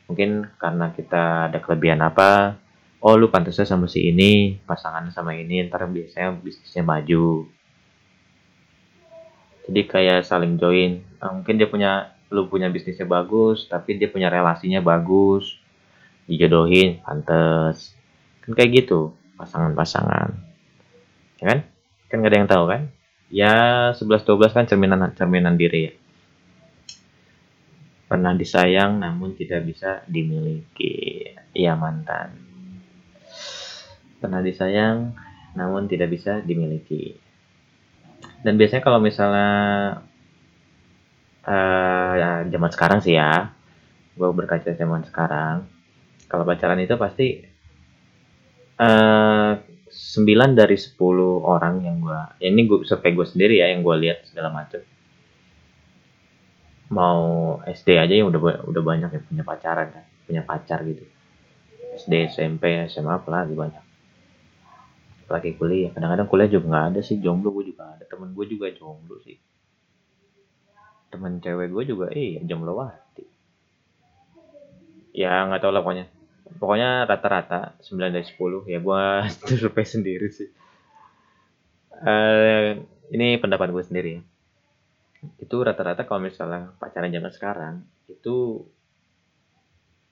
Mungkin 0.08 0.56
karena 0.56 0.94
kita 0.94 1.50
ada 1.52 1.58
kelebihan 1.60 2.00
apa 2.00 2.56
oh 3.04 3.20
lu 3.20 3.28
pantasnya 3.28 3.68
sama 3.68 3.84
si 3.84 4.08
ini 4.08 4.56
pasangan 4.64 5.12
sama 5.12 5.36
ini 5.36 5.66
ntar 5.68 5.84
biasanya 5.84 6.38
bisnisnya 6.40 6.86
maju. 6.86 7.50
Jadi 9.68 9.80
kayak 9.84 10.24
saling 10.24 10.56
join. 10.56 11.04
Nah, 11.20 11.36
mungkin 11.36 11.60
dia 11.60 11.68
punya 11.68 12.14
lu 12.32 12.48
punya 12.48 12.72
bisnisnya 12.72 13.04
bagus 13.04 13.68
tapi 13.68 14.00
dia 14.00 14.08
punya 14.08 14.32
relasinya 14.32 14.80
bagus. 14.80 15.60
Dijodohin 16.24 17.04
pantes 17.04 17.92
kan 18.40 18.56
kayak 18.56 18.84
gitu 18.84 19.12
pasangan-pasangan. 19.36 20.32
Ya 21.42 21.44
kan 21.44 21.73
kan 22.14 22.22
gak 22.22 22.30
ada 22.30 22.38
yang 22.38 22.50
tahu 22.50 22.64
kan? 22.70 22.82
Ya 23.34 23.54
11-12 23.98 24.54
kan 24.54 24.64
cerminan 24.70 25.10
cerminan 25.18 25.58
diri 25.58 25.90
ya. 25.90 25.94
Pernah 28.06 28.38
disayang 28.38 29.02
namun 29.02 29.34
tidak 29.34 29.66
bisa 29.66 30.06
dimiliki. 30.06 31.26
Ya 31.50 31.74
mantan. 31.74 32.38
Pernah 34.22 34.38
disayang 34.46 35.18
namun 35.58 35.90
tidak 35.90 36.14
bisa 36.14 36.38
dimiliki. 36.38 37.18
Dan 38.46 38.54
biasanya 38.54 38.86
kalau 38.86 39.02
misalnya 39.02 39.50
uh, 41.42 42.12
ya, 42.14 42.30
zaman 42.46 42.70
sekarang 42.70 43.00
sih 43.02 43.18
ya, 43.18 43.50
gue 44.14 44.30
berkaca 44.30 44.70
zaman 44.70 45.02
sekarang, 45.08 45.66
kalau 46.28 46.44
pacaran 46.44 46.78
itu 46.78 46.94
pasti 47.00 47.40
uh, 48.78 49.56
9 49.94 50.58
dari 50.58 50.74
10 50.74 50.98
orang 51.46 51.86
yang 51.86 52.02
gue, 52.02 52.20
ya 52.42 52.50
ini 52.50 52.66
gue 52.66 52.82
sampai 52.82 53.14
gue 53.14 53.22
sendiri 53.22 53.62
ya 53.62 53.70
yang 53.70 53.86
gue 53.86 53.94
lihat 54.02 54.26
segala 54.26 54.50
macam. 54.50 54.82
Mau 56.90 57.22
SD 57.62 57.94
aja 57.94 58.10
yang 58.10 58.34
udah 58.34 58.66
udah 58.66 58.82
banyak 58.82 59.10
yang 59.14 59.24
punya 59.24 59.42
pacaran 59.46 59.94
kan, 59.94 60.04
punya 60.26 60.42
pacar 60.42 60.82
gitu. 60.82 61.06
SD, 61.94 62.34
SMP, 62.34 62.90
SMA 62.90 63.22
apalagi 63.22 63.54
banyak 63.54 63.84
lagi 65.28 65.56
kuliah 65.56 65.88
kadang-kadang 65.90 66.28
kuliah 66.28 66.50
juga 66.52 66.66
nggak 66.68 66.86
ada 66.94 67.00
sih 67.00 67.16
jomblo 67.16 67.48
gue 67.56 67.72
juga 67.72 67.96
ada 67.96 68.04
temen 68.04 68.36
gue 68.36 68.44
juga 68.44 68.68
jomblo 68.76 69.16
sih 69.24 69.40
temen 71.08 71.40
cewek 71.40 71.72
gue 71.72 71.84
juga 71.88 72.06
iya 72.12 72.44
jomblo 72.44 72.76
wati 72.76 73.24
ya 75.16 75.48
nggak 75.48 75.60
tahu 75.64 75.72
lah 75.72 75.80
pokoknya 75.80 76.06
pokoknya 76.44 77.08
rata-rata 77.08 77.76
9 77.80 78.14
dari 78.14 78.26
10 78.26 78.68
ya 78.68 78.78
gue 78.80 79.04
survei 79.60 79.86
sendiri 79.86 80.28
sih. 80.28 80.48
Uh, 81.94 82.84
ini 83.12 83.38
pendapat 83.40 83.72
gue 83.72 83.84
sendiri. 83.84 84.14
Itu 85.40 85.64
rata-rata 85.64 86.04
kalau 86.04 86.20
misalnya 86.24 86.76
pacaran 86.76 87.12
zaman 87.12 87.32
sekarang 87.32 87.74
itu 88.12 88.68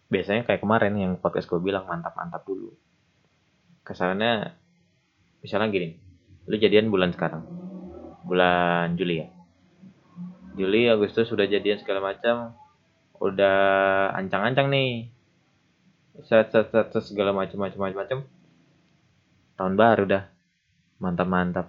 biasanya 0.09 0.45
kayak 0.45 0.61
kemarin 0.61 0.95
yang 0.97 1.13
podcast 1.21 1.49
gue 1.49 1.61
bilang 1.61 1.85
mantap-mantap 1.85 2.45
dulu. 2.45 2.73
Kesannya 3.85 4.57
misalnya 5.43 5.69
gini 5.75 5.99
lu 6.43 6.59
jadian 6.59 6.91
bulan 6.91 7.15
sekarang 7.15 7.43
bulan 8.27 8.95
Juli 8.97 9.23
ya? 9.23 9.29
Juli 10.53 10.85
Agustus 10.87 11.33
sudah 11.33 11.49
jadian 11.49 11.81
segala 11.81 12.13
macam 12.13 12.53
udah 13.23 14.11
ancang-ancang 14.19 14.69
nih 14.69 15.09
set 16.21 16.53
set 16.53 16.69
set, 16.69 16.93
set 16.93 17.05
segala 17.09 17.33
macam 17.33 17.57
macam 17.57 17.81
macam 17.81 18.01
macam 18.05 18.19
tahun 19.57 19.75
baru 19.81 20.05
dah. 20.05 20.25
Mantap 21.01 21.29
mantap 21.29 21.67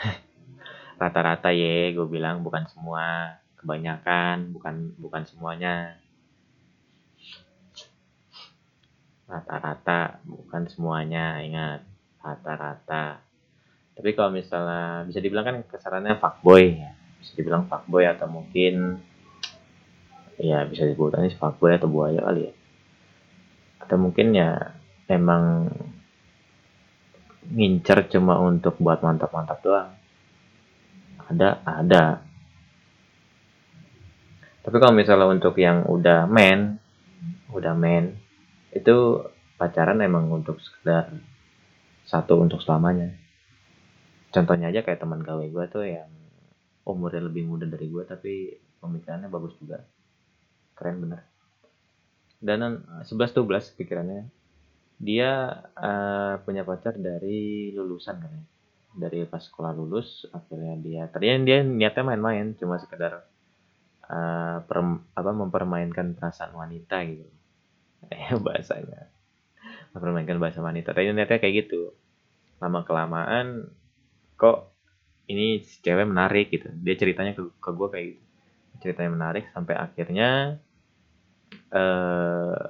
rata-rata 1.00 1.48
ya 1.54 1.94
gue 1.94 2.06
bilang 2.10 2.42
bukan 2.42 2.66
semua. 2.66 3.38
Kebanyakan 3.60 4.56
bukan 4.56 4.96
bukan 4.96 5.22
semuanya. 5.28 6.00
Rata-rata 9.28 10.18
bukan 10.26 10.66
semuanya 10.66 11.38
ingat. 11.44 11.80
Rata-rata. 12.18 13.20
Tapi 13.94 14.16
kalau 14.16 14.32
misalnya 14.32 15.04
bisa 15.04 15.20
dibilang 15.20 15.44
kan 15.44 15.56
kesarannya 15.68 16.16
fuckboy. 16.16 16.80
Bisa 17.20 17.36
dibilang 17.36 17.68
fuckboy 17.68 18.08
atau 18.08 18.26
mungkin 18.32 18.96
ya 20.40 20.64
bisa 20.64 20.88
disebutannya 20.88 21.36
fuckboy 21.36 21.76
atau 21.76 21.88
buaya 21.92 22.24
kali 22.24 22.48
ya. 22.48 22.52
Atau 23.84 23.96
mungkin 24.00 24.32
ya 24.32 24.72
emang 25.12 25.68
ngincer 27.50 28.08
cuma 28.08 28.40
untuk 28.40 28.80
buat 28.80 29.04
mantap-mantap 29.04 29.60
doang. 29.60 29.92
Ada 31.28 31.60
ada. 31.62 32.04
Tapi 34.60 34.76
kalau 34.76 34.96
misalnya 34.96 35.28
untuk 35.28 35.56
yang 35.60 35.84
udah 35.84 36.24
men 36.24 36.80
udah 37.52 37.76
men 37.76 38.16
itu 38.72 39.26
pacaran 39.60 40.00
emang 40.00 40.30
untuk 40.32 40.56
sekedar 40.62 41.12
satu 42.08 42.40
untuk 42.40 42.64
selamanya. 42.64 43.12
Contohnya 44.30 44.72
aja 44.72 44.80
kayak 44.80 45.02
teman 45.02 45.20
gawe 45.20 45.42
gue 45.42 45.64
tuh 45.68 45.84
yang 45.84 46.08
umurnya 46.86 47.28
lebih 47.28 47.44
muda 47.44 47.66
dari 47.66 47.90
gue 47.90 48.02
tapi 48.06 48.56
pemikirannya 48.80 49.28
bagus 49.28 49.58
juga 49.60 49.82
keren 50.80 51.04
bener. 51.04 51.20
Dan 52.40 52.80
11 53.04 53.36
12 53.36 53.76
pikirannya. 53.76 54.24
Dia 55.00 55.60
uh, 55.76 56.40
punya 56.44 56.64
pacar 56.64 56.96
dari 56.96 57.72
lulusan 57.76 58.16
kan 58.20 58.34
dari 58.90 59.22
pas 59.22 59.38
sekolah 59.38 59.70
lulus 59.70 60.26
akhirnya 60.34 60.74
dia 60.82 61.02
tadinya 61.06 61.46
dia 61.46 61.58
niatnya 61.62 62.02
main-main 62.10 62.58
cuma 62.58 62.74
sekedar 62.82 63.22
uh, 64.10 64.58
per, 64.66 64.78
apa 65.14 65.30
mempermainkan 65.30 66.18
perasaan 66.18 66.52
wanita 66.54 66.98
gitu. 67.06 67.26
Eh 68.10 68.34
bahasanya. 68.46 69.06
Mempermainkan 69.94 70.38
bahasa 70.42 70.58
wanita. 70.62 70.90
Tapi 70.94 71.10
ternyata 71.10 71.38
kayak 71.38 71.66
gitu. 71.66 71.94
Lama 72.58 72.82
kelamaan 72.84 73.70
kok 74.34 74.74
ini 75.30 75.62
cewek 75.62 76.06
menarik 76.10 76.50
gitu. 76.50 76.68
Dia 76.82 76.94
ceritanya 76.98 77.32
ke, 77.38 77.42
ke 77.46 77.70
gue 77.70 77.88
kayak 77.88 78.06
gitu. 78.14 78.22
Ceritanya 78.80 79.10
menarik 79.14 79.44
sampai 79.54 79.74
akhirnya 79.78 80.58
eh 81.70 82.60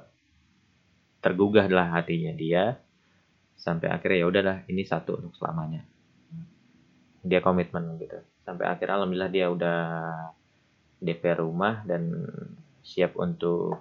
tergugah 1.21 1.69
lah 1.69 2.01
hatinya 2.01 2.33
dia 2.33 2.81
sampai 3.53 3.93
akhirnya 3.93 4.25
ya 4.25 4.27
udahlah 4.27 4.57
ini 4.65 4.81
satu 4.81 5.21
untuk 5.21 5.37
selamanya. 5.37 5.85
Dia 7.21 7.45
komitmen 7.45 8.01
gitu. 8.01 8.17
Sampai 8.41 8.65
akhirnya 8.65 8.97
alhamdulillah 8.97 9.29
dia 9.29 9.45
udah 9.53 9.79
DP 10.97 11.37
rumah 11.37 11.85
dan 11.85 12.25
siap 12.81 13.13
untuk 13.21 13.77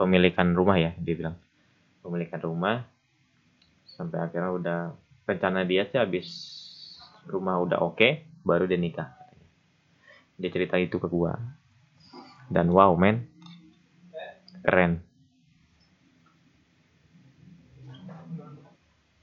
pemilikan 0.00 0.56
rumah 0.56 0.80
ya 0.80 0.96
dia 0.96 1.14
bilang. 1.14 1.36
Pemilikan 2.00 2.40
rumah. 2.40 2.88
Sampai 3.84 4.24
akhirnya 4.24 4.52
udah 4.56 4.78
rencana 5.28 5.68
dia 5.68 5.84
sih 5.84 6.00
habis 6.00 6.28
rumah 7.28 7.60
udah 7.60 7.84
oke 7.84 8.00
okay, 8.00 8.24
baru 8.40 8.64
dia 8.64 8.80
nikah. 8.80 9.12
Dia 10.40 10.48
cerita 10.48 10.80
itu 10.80 10.96
ke 10.96 11.04
gua. 11.04 11.36
Dan 12.48 12.72
wow 12.72 12.96
men 12.96 13.28
keren. 14.68 15.00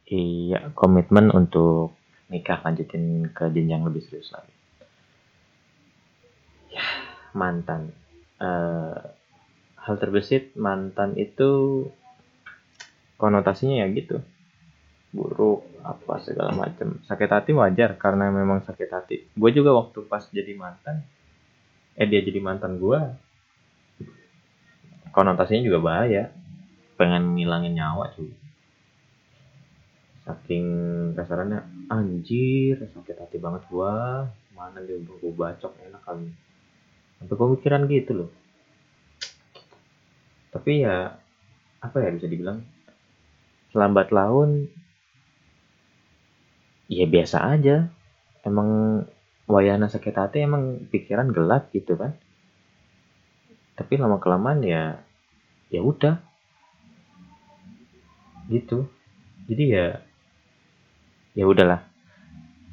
Iya 0.10 0.74
komitmen 0.74 1.30
untuk 1.30 1.94
nikah 2.34 2.66
lanjutin 2.66 3.30
ke 3.30 3.54
jenjang 3.54 3.86
lebih 3.86 4.02
serius 4.10 4.34
lagi. 4.34 4.54
Ya 6.74 6.82
mantan. 7.38 7.94
Uh, 8.42 8.98
hal 9.78 9.96
terbesit 10.02 10.58
mantan 10.58 11.14
itu 11.14 11.86
konotasinya 13.22 13.86
ya 13.86 13.88
gitu. 13.94 14.18
Buruk 15.14 15.62
apa 15.86 16.18
segala 16.26 16.58
macam 16.58 16.98
sakit 17.06 17.30
hati 17.30 17.52
wajar 17.54 17.94
karena 18.02 18.34
memang 18.34 18.66
sakit 18.66 18.90
hati. 18.90 19.18
Gue 19.38 19.54
juga 19.54 19.78
waktu 19.78 20.10
pas 20.10 20.26
jadi 20.26 20.58
mantan 20.58 21.06
eh 21.96 22.10
dia 22.10 22.20
jadi 22.20 22.42
mantan 22.44 22.82
gue 22.82 23.00
konotasinya 25.16 25.64
juga 25.64 25.80
bahaya. 25.80 26.36
Pengen 27.00 27.40
ngilangin 27.40 27.80
nyawa 27.80 28.12
cuy 28.16 28.46
saking 30.26 30.66
kasarannya 31.14 31.62
anjir 31.88 32.82
sakit 32.82 33.16
hati 33.22 33.38
banget 33.38 33.62
gua. 33.70 34.26
Mana 34.58 34.82
dia 34.82 34.98
gue 34.98 35.32
bacok 35.36 35.78
enak 35.86 36.02
kali. 36.02 36.32
Sampai 37.22 37.36
pemikiran 37.38 37.86
gitu 37.92 38.12
loh. 38.24 38.32
Tapi 40.50 40.82
ya 40.82 41.20
apa 41.84 41.98
ya 42.02 42.10
bisa 42.16 42.26
dibilang? 42.26 42.64
Selambat 43.70 44.10
laun 44.16 44.72
ya 46.88 47.06
biasa 47.06 47.46
aja. 47.52 47.92
Emang 48.48 49.04
wayana 49.46 49.92
sakit 49.92 50.16
hati 50.16 50.48
emang 50.48 50.88
pikiran 50.90 51.30
gelap 51.36 51.70
gitu 51.76 52.00
kan. 52.00 52.16
Tapi 53.76 54.00
lama 54.00 54.18
kelamaan 54.24 54.64
ya 54.64 55.04
ya 55.70 55.82
udah. 55.82 56.22
Gitu. 58.50 58.86
Jadi 59.50 59.64
ya 59.74 59.88
ya 61.36 61.46
udahlah. 61.46 61.82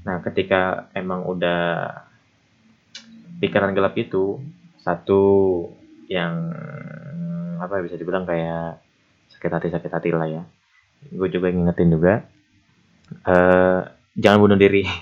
Nah 0.07 0.22
ketika 0.24 0.90
emang 0.94 1.26
udah 1.26 1.88
pikiran 3.42 3.74
gelap 3.74 3.98
itu 3.98 4.38
satu 4.83 5.22
yang 6.07 6.50
apa 7.62 7.78
bisa 7.83 7.94
dibilang 7.94 8.26
kayak 8.26 8.83
sakit 9.35 9.50
hati 9.50 9.68
sakit 9.70 9.90
hati 9.90 10.11
lah 10.14 10.28
ya. 10.28 10.42
Gue 11.11 11.26
juga 11.31 11.50
ngingetin 11.50 11.90
juga 11.90 12.22
uh, 13.26 13.81
jangan 14.16 14.38
bunuh 14.40 14.59
diri. 14.59 14.85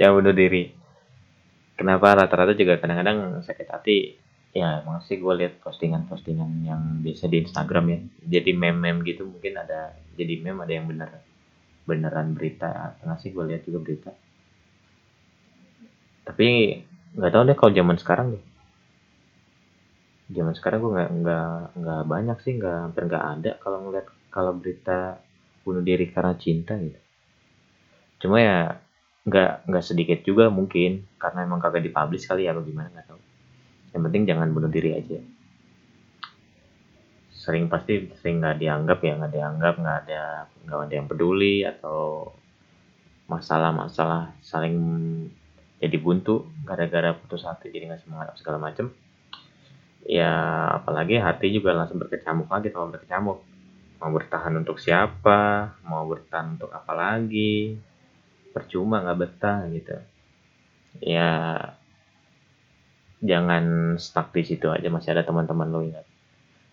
Jangan 0.00 0.16
bunuh 0.16 0.32
diri. 0.32 0.72
Kenapa? 1.76 2.16
Rata-rata 2.16 2.56
juga 2.56 2.80
kadang-kadang 2.80 3.44
sakit 3.44 3.68
hati 3.68 4.16
ya 4.50 4.82
masih 4.82 5.22
gue 5.22 5.34
lihat 5.46 5.62
postingan-postingan 5.62 6.50
yang 6.66 6.82
biasa 7.02 7.30
di 7.30 7.46
Instagram 7.46 7.84
ya. 7.86 7.98
Jadi 8.38 8.50
meme-meme 8.54 9.06
gitu 9.06 9.26
mungkin 9.30 9.54
ada 9.58 9.94
jadi 10.18 10.42
meme 10.42 10.66
ada 10.66 10.74
yang 10.74 10.86
bener 10.90 11.10
beneran 11.86 12.34
berita. 12.34 12.98
Nggak 13.02 13.18
sih 13.22 13.30
gue 13.30 13.44
lihat 13.46 13.62
juga 13.62 13.78
berita. 13.82 14.10
Tapi 16.26 16.46
nggak 17.14 17.30
tahu 17.30 17.42
deh 17.46 17.56
kalau 17.58 17.72
zaman 17.74 17.96
sekarang 17.98 18.26
deh. 18.34 18.44
Zaman 20.30 20.54
sekarang 20.54 20.78
gue 20.82 20.92
nggak 20.98 21.10
nggak 21.22 21.50
nggak 21.78 22.02
banyak 22.06 22.38
sih 22.42 22.52
nggak 22.58 22.76
hampir 22.90 23.02
nggak 23.06 23.24
ada 23.38 23.50
kalau 23.62 23.78
ngeliat 23.86 24.06
kalau 24.30 24.52
berita 24.54 25.18
bunuh 25.62 25.82
diri 25.82 26.10
karena 26.10 26.34
cinta 26.34 26.74
gitu. 26.74 26.98
Cuma 28.26 28.42
ya 28.42 28.82
nggak 29.26 29.70
nggak 29.70 29.84
sedikit 29.84 30.18
juga 30.26 30.50
mungkin 30.50 31.06
karena 31.22 31.46
emang 31.46 31.62
kagak 31.62 31.86
dipublish 31.86 32.26
kali 32.26 32.48
ya 32.48 32.56
atau 32.56 32.64
gimana 32.64 32.88
nggak 32.88 33.06
tahu 33.06 33.29
yang 33.90 34.02
penting 34.06 34.22
jangan 34.26 34.48
bunuh 34.54 34.70
diri 34.70 34.94
aja. 34.94 35.18
Sering 37.34 37.66
pasti 37.66 38.10
sering 38.20 38.38
nggak 38.44 38.58
dianggap 38.60 38.98
ya 39.02 39.12
nggak 39.18 39.32
dianggap 39.32 39.74
nggak 39.80 39.98
ada 40.06 40.22
nggak 40.68 40.78
ada 40.86 40.94
yang 40.94 41.08
peduli 41.08 41.64
atau 41.64 42.30
masalah-masalah 43.30 44.34
saling 44.42 44.76
jadi 45.80 45.96
buntu 45.96 46.50
gara-gara 46.66 47.16
putus 47.16 47.46
hati 47.46 47.72
jadi 47.72 47.90
nggak 47.90 48.02
semangat 48.04 48.36
segala 48.36 48.60
macem. 48.60 48.92
Ya 50.04 50.32
apalagi 50.80 51.16
hati 51.20 51.52
juga 51.52 51.72
langsung 51.72 51.98
berkecamuk 51.98 52.46
lagi 52.46 52.68
kalau 52.70 52.92
berkecamuk. 52.92 53.38
Mau 54.00 54.10
bertahan 54.16 54.56
untuk 54.56 54.80
siapa 54.80 55.76
mau 55.84 56.08
bertahan 56.08 56.56
untuk 56.56 56.72
apa 56.72 56.92
lagi 56.96 57.76
percuma 58.52 59.00
nggak 59.02 59.18
betah 59.18 59.60
gitu. 59.72 59.96
Ya 61.00 61.30
jangan 63.20 63.96
stuck 64.00 64.32
di 64.32 64.42
situ 64.44 64.72
aja 64.72 64.88
masih 64.88 65.12
ada 65.12 65.22
teman-teman 65.24 65.68
lo 65.68 65.80
ingat. 65.84 66.04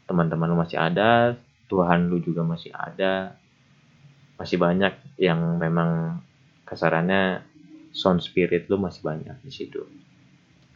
Teman-teman 0.08 0.48
lo 0.48 0.56
masih 0.56 0.80
ada 0.80 1.36
Tuhan 1.68 2.08
lu 2.08 2.24
juga 2.24 2.48
masih 2.48 2.72
ada. 2.72 3.36
Masih 4.40 4.56
banyak 4.56 5.20
yang 5.20 5.60
memang 5.60 6.22
kasarannya 6.64 7.44
sound 7.92 8.24
spirit 8.24 8.72
lu 8.72 8.80
masih 8.80 9.04
banyak 9.04 9.36
di 9.44 9.52
situ. 9.52 9.84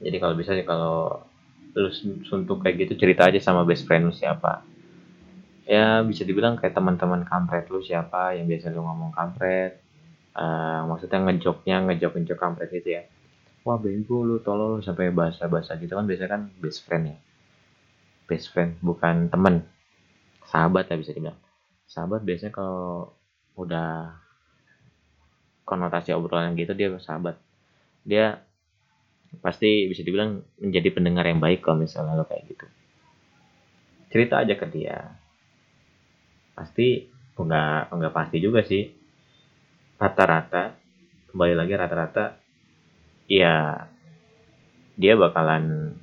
Jadi 0.01 0.17
kalau 0.19 0.35
bisa 0.35 0.51
sih 0.51 0.67
kalau 0.67 1.23
lu 1.71 1.87
suntuk 2.27 2.59
kayak 2.59 2.83
gitu 2.83 2.99
cerita 2.99 3.31
aja 3.31 3.39
sama 3.39 3.63
best 3.63 3.87
friend 3.87 4.11
lu 4.11 4.13
siapa. 4.13 4.67
Ya 5.63 6.03
bisa 6.03 6.27
dibilang 6.27 6.59
kayak 6.59 6.75
teman-teman 6.75 7.23
kampret 7.23 7.71
lu 7.71 7.79
siapa 7.79 8.35
yang 8.35 8.49
biasa 8.51 8.75
lu 8.75 8.83
ngomong 8.83 9.15
kampret. 9.15 9.79
Uh, 10.31 10.87
maksudnya 10.87 11.19
ngejoknya 11.27 11.83
ngejok 11.91 12.15
ngejok 12.15 12.39
kampret 12.39 12.71
gitu 12.71 12.95
ya 12.95 13.03
wah 13.61 13.77
bego 13.77 14.25
lu 14.25 14.41
tolol 14.41 14.81
sampai 14.81 15.13
bahasa 15.13 15.45
bahasa 15.45 15.77
gitu 15.77 15.93
kan 15.93 16.05
biasa 16.09 16.25
kan 16.25 16.41
best 16.57 16.81
friend 16.85 17.13
ya. 17.13 17.17
Best 18.25 18.49
friend 18.49 18.81
bukan 18.81 19.29
temen. 19.29 19.65
Sahabat 20.49 20.89
ya 20.89 20.97
bisa 20.97 21.13
dibilang. 21.13 21.37
Sahabat 21.85 22.25
biasanya 22.25 22.51
kalau 22.55 23.13
udah 23.59 24.17
konotasi 25.67 26.11
obrolan 26.17 26.57
gitu 26.57 26.73
dia 26.73 26.89
sahabat. 26.97 27.37
Dia 28.01 28.41
pasti 29.39 29.87
bisa 29.87 30.01
dibilang 30.01 30.43
menjadi 30.59 30.89
pendengar 30.91 31.23
yang 31.29 31.39
baik 31.39 31.63
kalau 31.63 31.79
misalnya 31.79 32.17
lo 32.17 32.25
kayak 32.25 32.49
gitu. 32.49 32.65
Cerita 34.11 34.41
aja 34.43 34.57
ke 34.57 34.67
dia. 34.67 35.15
Pasti 36.57 37.07
enggak 37.37 37.93
enggak 37.93 38.13
pasti 38.15 38.37
juga 38.41 38.65
sih. 38.65 38.89
Rata-rata 40.01 40.75
kembali 41.31 41.53
lagi 41.55 41.73
rata-rata 41.77 42.40
ya 43.31 43.87
dia 44.99 45.15
bakalan 45.15 45.95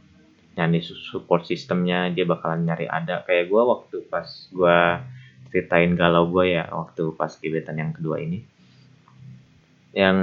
nyari 0.57 0.81
support 0.81 1.45
sistemnya 1.45 2.09
dia 2.09 2.25
bakalan 2.25 2.65
nyari 2.65 2.89
ada. 2.89 3.21
Kayak 3.29 3.53
gue 3.53 3.63
waktu 3.63 3.97
pas 4.09 4.27
gue 4.49 4.79
ceritain 5.53 5.93
galau 5.93 6.25
gue 6.33 6.57
ya 6.57 6.73
waktu 6.73 7.13
pas 7.15 7.31
gebetan 7.37 7.77
yang 7.77 7.93
kedua 7.93 8.25
ini. 8.25 8.49
Yang 9.93 10.19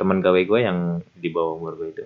teman 0.00 0.24
gawe 0.24 0.40
gue 0.40 0.60
yang 0.64 1.04
di 1.12 1.28
bawah 1.28 1.76
gue 1.76 1.92
itu 1.92 2.04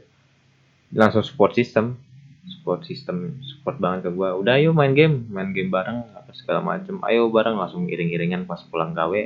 langsung 0.93 1.23
support 1.23 1.55
system. 1.55 1.95
Support 2.41 2.83
system 2.83 3.39
support 3.47 3.79
banget 3.79 4.11
ke 4.11 4.11
gue 4.13 4.29
udah 4.35 4.59
ayo 4.59 4.75
main 4.75 4.93
game. 4.93 5.31
Main 5.31 5.55
game 5.55 5.71
bareng 5.71 6.11
apa 6.13 6.35
segala 6.35 6.61
macem. 6.61 6.99
Ayo 7.07 7.31
bareng 7.31 7.55
langsung 7.55 7.87
iring-iringan 7.87 8.51
pas 8.51 8.61
pulang 8.67 8.93
gawe. 8.93 9.23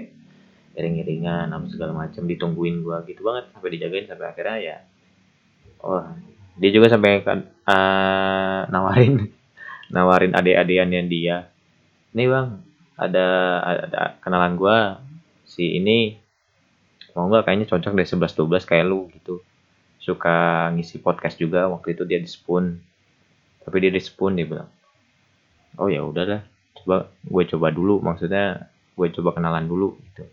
Iring-iringan 0.78 1.50
apa 1.50 1.66
segala 1.72 1.96
macem. 1.96 2.28
Ditungguin 2.28 2.84
gue 2.84 2.96
gitu 3.08 3.24
banget 3.26 3.50
sampai 3.50 3.68
dijagain 3.72 4.06
sampai 4.06 4.26
akhirnya 4.30 4.58
ya 4.60 4.76
oh 5.84 6.04
dia 6.56 6.70
juga 6.70 6.88
sampai 6.88 7.20
kan 7.20 7.44
uh, 7.66 8.64
nawarin 8.70 9.28
nawarin 9.94 10.32
adik-adikannya 10.32 11.02
dia. 11.06 11.50
Nih 12.14 12.30
bang 12.30 12.62
ada 12.94 13.26
ada 13.60 14.00
kenalan 14.22 14.54
gue 14.56 14.78
si 15.44 15.76
ini. 15.76 16.16
Mau 17.14 17.30
nggak 17.30 17.46
kayaknya 17.46 17.70
cocok 17.70 17.94
deh 17.94 18.06
11 18.06 18.34
12 18.34 18.70
kayak 18.70 18.86
lu 18.86 19.10
gitu. 19.12 19.42
Suka 20.02 20.70
ngisi 20.74 20.98
podcast 20.98 21.38
juga 21.38 21.70
waktu 21.70 21.94
itu 21.94 22.02
dia 22.08 22.18
di 22.18 22.30
spoon. 22.30 22.78
Tapi 23.62 23.76
dia 23.82 23.92
di 23.92 24.02
spoon 24.02 24.34
dia 24.38 24.46
bilang 24.48 24.70
oh 25.74 25.90
ya 25.90 26.06
udah 26.06 26.22
dah 26.22 26.42
coba 26.78 27.10
gue 27.26 27.44
coba 27.50 27.74
dulu 27.74 27.98
maksudnya 27.98 28.70
gue 28.94 29.06
coba 29.10 29.34
kenalan 29.34 29.66
dulu 29.66 29.98
gitu. 30.10 30.26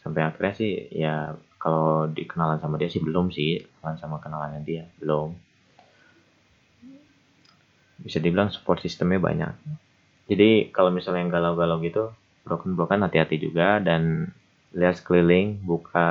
Sampai 0.00 0.22
akhirnya 0.22 0.54
sih 0.54 0.86
ya 0.94 1.34
kalau 1.60 2.08
dikenalan 2.08 2.56
sama 2.56 2.80
dia 2.80 2.88
sih 2.88 3.04
belum 3.04 3.28
sih. 3.28 3.60
Kenalan 3.60 4.00
sama 4.00 4.16
kenalannya 4.16 4.64
dia 4.64 4.88
belum. 4.96 5.36
Bisa 8.00 8.16
dibilang 8.16 8.48
support 8.48 8.80
sistemnya 8.80 9.20
banyak. 9.20 9.52
Jadi 10.32 10.72
kalau 10.72 10.88
misalnya 10.88 11.28
yang 11.28 11.32
galau-galau 11.36 11.76
gitu 11.84 12.16
broken-broken 12.48 13.04
hati-hati 13.04 13.36
juga 13.36 13.76
dan 13.76 14.32
lihat 14.72 14.96
sekeliling 14.96 15.60
buka 15.60 16.08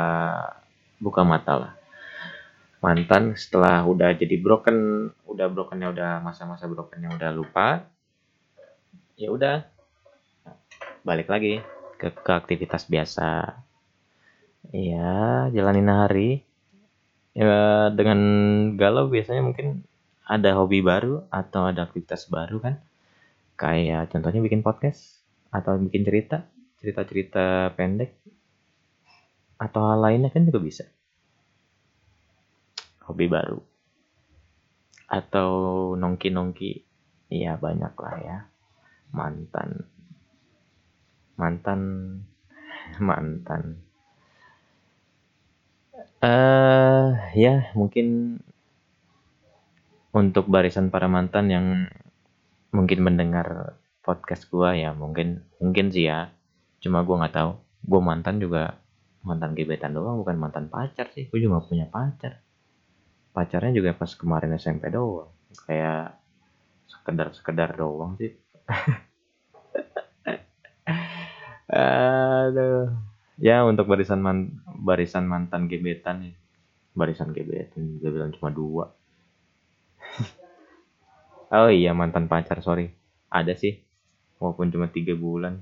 buka 1.02 1.26
mata 1.26 1.54
lah. 1.58 1.74
Mantan 2.80 3.34
setelah 3.34 3.82
udah 3.90 4.14
jadi 4.14 4.38
broken 4.38 5.10
udah 5.26 5.50
brokennya 5.50 5.90
udah 5.90 6.12
masa-masa 6.22 6.70
brokennya 6.70 7.10
udah 7.12 7.32
lupa 7.34 7.90
ya 9.20 9.34
udah 9.34 9.68
balik 11.04 11.28
lagi 11.28 11.60
ke, 12.00 12.08
ke 12.14 12.32
aktivitas 12.32 12.88
biasa 12.88 13.60
ya 14.70 15.48
jalanin 15.54 15.90
hari. 15.90 16.44
Ya 17.38 17.88
dengan 17.94 18.20
galau 18.76 19.08
biasanya 19.08 19.46
mungkin 19.46 19.88
ada 20.26 20.58
hobi 20.60 20.84
baru 20.84 21.24
atau 21.32 21.70
ada 21.70 21.88
aktivitas 21.88 22.28
baru 22.28 22.60
kan? 22.60 22.76
Kayak 23.56 24.12
contohnya 24.12 24.42
bikin 24.44 24.66
podcast 24.66 25.24
atau 25.50 25.80
bikin 25.82 26.06
cerita 26.06 26.46
cerita-cerita 26.80 27.76
pendek 27.76 28.16
atau 29.60 29.82
hal 29.84 30.00
lainnya 30.00 30.32
kan 30.32 30.48
juga 30.48 30.60
bisa. 30.64 30.86
Hobi 33.08 33.26
baru. 33.28 33.60
Atau 35.10 35.50
nongki-nongki 35.98 36.86
iya 37.34 37.58
banyak 37.58 37.94
lah 37.98 38.16
ya. 38.22 38.38
Mantan. 39.12 39.90
Mantan. 41.36 41.82
Mantan 43.08 43.89
eh 46.20 47.10
ya 47.40 47.72
mungkin 47.80 48.40
untuk 50.12 50.52
barisan 50.52 50.92
para 50.92 51.08
mantan 51.08 51.48
yang 51.48 51.88
mungkin 52.76 53.00
mendengar 53.00 53.80
podcast 54.04 54.52
gua 54.52 54.76
ya 54.76 54.92
mungkin 54.92 55.48
mungkin 55.64 55.96
sih 55.96 56.12
ya. 56.12 56.28
Cuma 56.84 57.08
gua 57.08 57.24
nggak 57.24 57.36
tahu. 57.40 57.52
Gua 57.88 58.02
mantan 58.04 58.44
juga 58.44 58.76
mantan 59.24 59.56
gebetan 59.56 59.96
doang 59.96 60.20
bukan 60.20 60.36
mantan 60.36 60.68
pacar 60.68 61.08
sih. 61.12 61.28
Gue 61.32 61.44
juga 61.44 61.60
punya 61.64 61.88
pacar. 61.88 62.40
Pacarnya 63.36 63.76
juga 63.76 63.92
pas 63.96 64.12
kemarin 64.16 64.56
SMP 64.56 64.92
doang. 64.92 65.32
Kayak 65.68 66.20
sekedar 66.88 67.28
sekedar 67.36 67.70
doang 67.76 68.16
sih. 68.20 68.36
Aduh 71.70 73.09
ya 73.40 73.64
untuk 73.64 73.88
barisan 73.88 74.20
man, 74.20 74.60
barisan 74.84 75.26
mantan 75.26 75.72
gebetan 75.72 76.32
ya. 76.32 76.34
Barisan 76.94 77.32
gebetan 77.32 78.00
dia 78.00 78.12
bilang 78.12 78.36
cuma 78.36 78.52
dua. 78.52 78.86
Oh 81.50 81.66
iya 81.66 81.98
mantan 81.98 82.30
pacar 82.30 82.62
sorry. 82.62 82.94
Ada 83.34 83.58
sih 83.58 83.82
walaupun 84.38 84.70
cuma 84.70 84.86
tiga 84.86 85.18
bulan. 85.18 85.58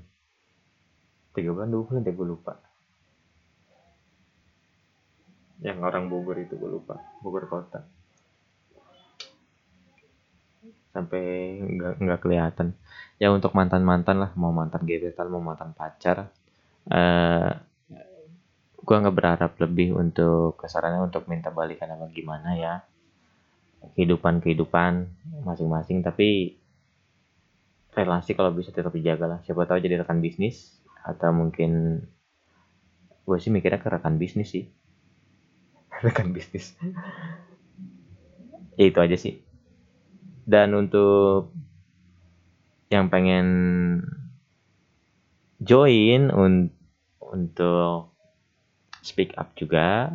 Tiga 1.32 1.48
bulan 1.56 1.72
dua 1.72 1.82
bulan 1.88 2.04
deh 2.04 2.12
gue 2.12 2.28
lupa. 2.28 2.60
Yang 5.64 5.80
orang 5.80 6.12
Bogor 6.12 6.36
itu 6.44 6.60
gue 6.60 6.68
lupa 6.68 7.00
Bogor 7.24 7.48
kota. 7.48 7.88
Sampai 10.92 11.56
nggak 11.56 12.04
nggak 12.04 12.20
kelihatan. 12.20 12.76
Ya 13.16 13.32
untuk 13.32 13.56
mantan 13.56 13.80
mantan 13.80 14.20
lah 14.20 14.36
mau 14.36 14.52
mantan 14.52 14.84
gebetan 14.84 15.32
mau 15.32 15.40
mantan 15.40 15.72
pacar 15.72 16.28
uh, 16.92 17.50
gue 18.88 18.96
nggak 18.96 19.16
berharap 19.20 19.52
lebih 19.60 19.92
untuk 19.92 20.56
kesarannya 20.56 21.04
untuk 21.04 21.28
minta 21.28 21.52
balikan 21.52 21.92
apa 21.92 22.08
gimana 22.08 22.56
ya. 22.56 22.74
Kehidupan 23.92 24.40
kehidupan 24.40 25.12
masing-masing 25.44 26.00
tapi 26.00 26.56
relasi 27.92 28.32
kalau 28.32 28.48
bisa 28.56 28.72
tetap 28.72 28.96
dijaga 28.96 29.28
lah. 29.28 29.38
Siapa 29.44 29.68
tahu 29.68 29.84
jadi 29.84 30.00
rekan 30.00 30.24
bisnis 30.24 30.80
atau 31.04 31.36
mungkin 31.36 32.00
gue 33.28 33.36
sih 33.36 33.52
mikirnya 33.52 33.76
ke 33.76 33.92
rekan 33.92 34.16
bisnis 34.16 34.56
sih. 34.56 34.64
Rekan 36.08 36.32
bisnis. 36.32 36.72
Ya 38.80 38.88
itu 38.88 38.98
aja 39.04 39.20
sih. 39.20 39.44
Dan 40.48 40.72
untuk 40.72 41.52
yang 42.88 43.12
pengen 43.12 43.46
join 45.60 46.32
un 46.32 46.72
untuk 47.20 48.16
speak 49.02 49.34
up 49.38 49.54
juga 49.54 50.12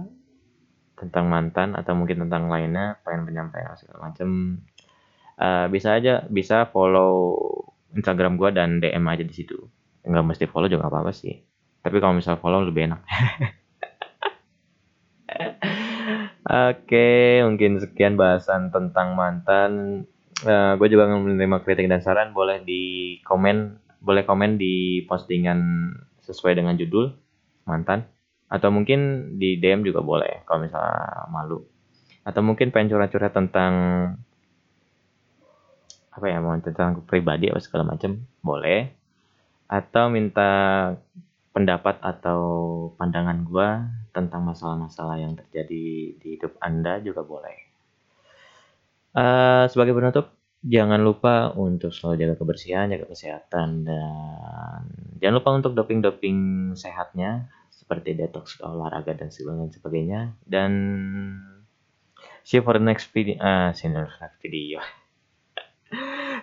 tentang 0.93 1.27
mantan 1.27 1.75
atau 1.75 1.97
mungkin 1.97 2.23
tentang 2.27 2.47
lainnya 2.47 3.01
pengen 3.03 3.27
penyampaian 3.27 3.75
segala 3.75 4.11
macam 4.11 4.61
uh, 5.41 5.65
bisa 5.67 5.97
aja 5.97 6.23
bisa 6.29 6.69
follow 6.69 7.41
Instagram 7.93 8.37
gue 8.37 8.49
dan 8.53 8.79
DM 8.81 9.05
aja 9.05 9.21
di 9.21 9.33
situ. 9.33 9.69
Nggak 10.03 10.25
mesti 10.25 10.45
follow 10.49 10.69
juga 10.69 10.89
apa 10.89 11.05
apa 11.05 11.11
sih. 11.13 11.37
Tapi 11.83 11.99
kalau 12.01 12.17
misal 12.17 12.39
follow 12.41 12.63
lebih 12.65 12.89
enak. 12.89 13.01
Oke, 16.69 17.41
mungkin 17.45 17.79
sekian 17.79 18.17
bahasan 18.17 18.69
tentang 18.73 19.15
mantan. 19.15 20.03
Uh, 20.43 20.73
eh, 20.75 20.81
gue 20.81 20.87
juga 20.91 21.07
menerima 21.07 21.61
kritik 21.63 21.87
dan 21.87 22.01
saran. 22.01 22.33
Boleh 22.33 22.65
di 22.65 23.17
komen, 23.23 23.79
boleh 24.01 24.25
komen 24.25 24.57
di 24.59 25.05
postingan 25.05 25.91
sesuai 26.23 26.55
dengan 26.57 26.75
judul 26.79 27.13
mantan 27.63 28.07
atau 28.53 28.69
mungkin 28.69 29.33
di 29.41 29.57
DM 29.57 29.81
juga 29.81 30.05
boleh 30.05 30.45
kalau 30.45 30.61
misalnya 30.61 31.25
malu. 31.33 31.65
Atau 32.21 32.45
mungkin 32.45 32.69
pengen 32.69 32.93
curhat-curhat 32.93 33.33
tentang 33.33 33.73
apa 36.13 36.25
ya 36.29 36.37
mau 36.37 36.53
tentang 36.61 37.01
pribadi 37.09 37.49
atau 37.49 37.57
segala 37.57 37.97
macam 37.97 38.21
boleh. 38.45 38.93
Atau 39.65 40.13
minta 40.13 40.51
pendapat 41.49 41.97
atau 42.05 42.41
pandangan 43.01 43.41
gue 43.41 43.69
tentang 44.13 44.45
masalah-masalah 44.45 45.17
yang 45.17 45.33
terjadi 45.33 46.13
di 46.13 46.27
hidup 46.37 46.53
anda 46.61 47.01
juga 47.01 47.25
boleh. 47.25 47.57
Uh, 49.17 49.65
sebagai 49.69 49.97
penutup 49.97 50.29
jangan 50.61 51.01
lupa 51.01 51.49
untuk 51.57 51.89
selalu 51.89 52.21
jaga 52.21 52.35
kebersihan, 52.37 52.85
jaga 52.93 53.09
kesehatan 53.09 53.81
dan 53.81 54.81
jangan 55.17 55.41
lupa 55.41 55.49
untuk 55.57 55.73
doping-doping 55.73 56.71
sehatnya 56.77 57.49
seperti 57.93 58.17
detox 58.17 58.57
olahraga 58.65 59.13
dan 59.13 59.29
sebagainya 59.29 60.33
dan 60.49 60.71
see 62.41 62.57
you 62.57 62.65
for 62.65 62.73
the 62.73 62.81
next 62.81 63.13
video. 63.13 63.37
Uh, 63.37 63.69
see 63.77 63.85
you 63.85 63.93
for 63.93 64.09
the 64.09 64.17
next 64.17 64.41
video. 64.41 64.81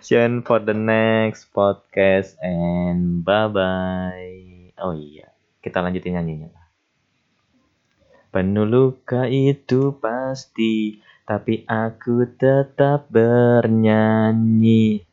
See 0.01 0.15
you 0.15 0.47
for 0.47 0.63
the 0.63 0.73
next 0.73 1.51
podcast 1.51 2.39
and 2.39 3.27
bye 3.27 3.51
bye 3.51 4.71
oh 4.79 4.95
iya 4.97 5.29
kita 5.61 5.83
lanjutin 5.85 6.17
nyanyinya 6.17 6.55
penuh 8.33 8.65
luka 8.65 9.29
itu 9.29 9.99
pasti 10.01 11.03
tapi 11.27 11.69
aku 11.69 12.31
tetap 12.39 13.11
bernyanyi 13.13 15.05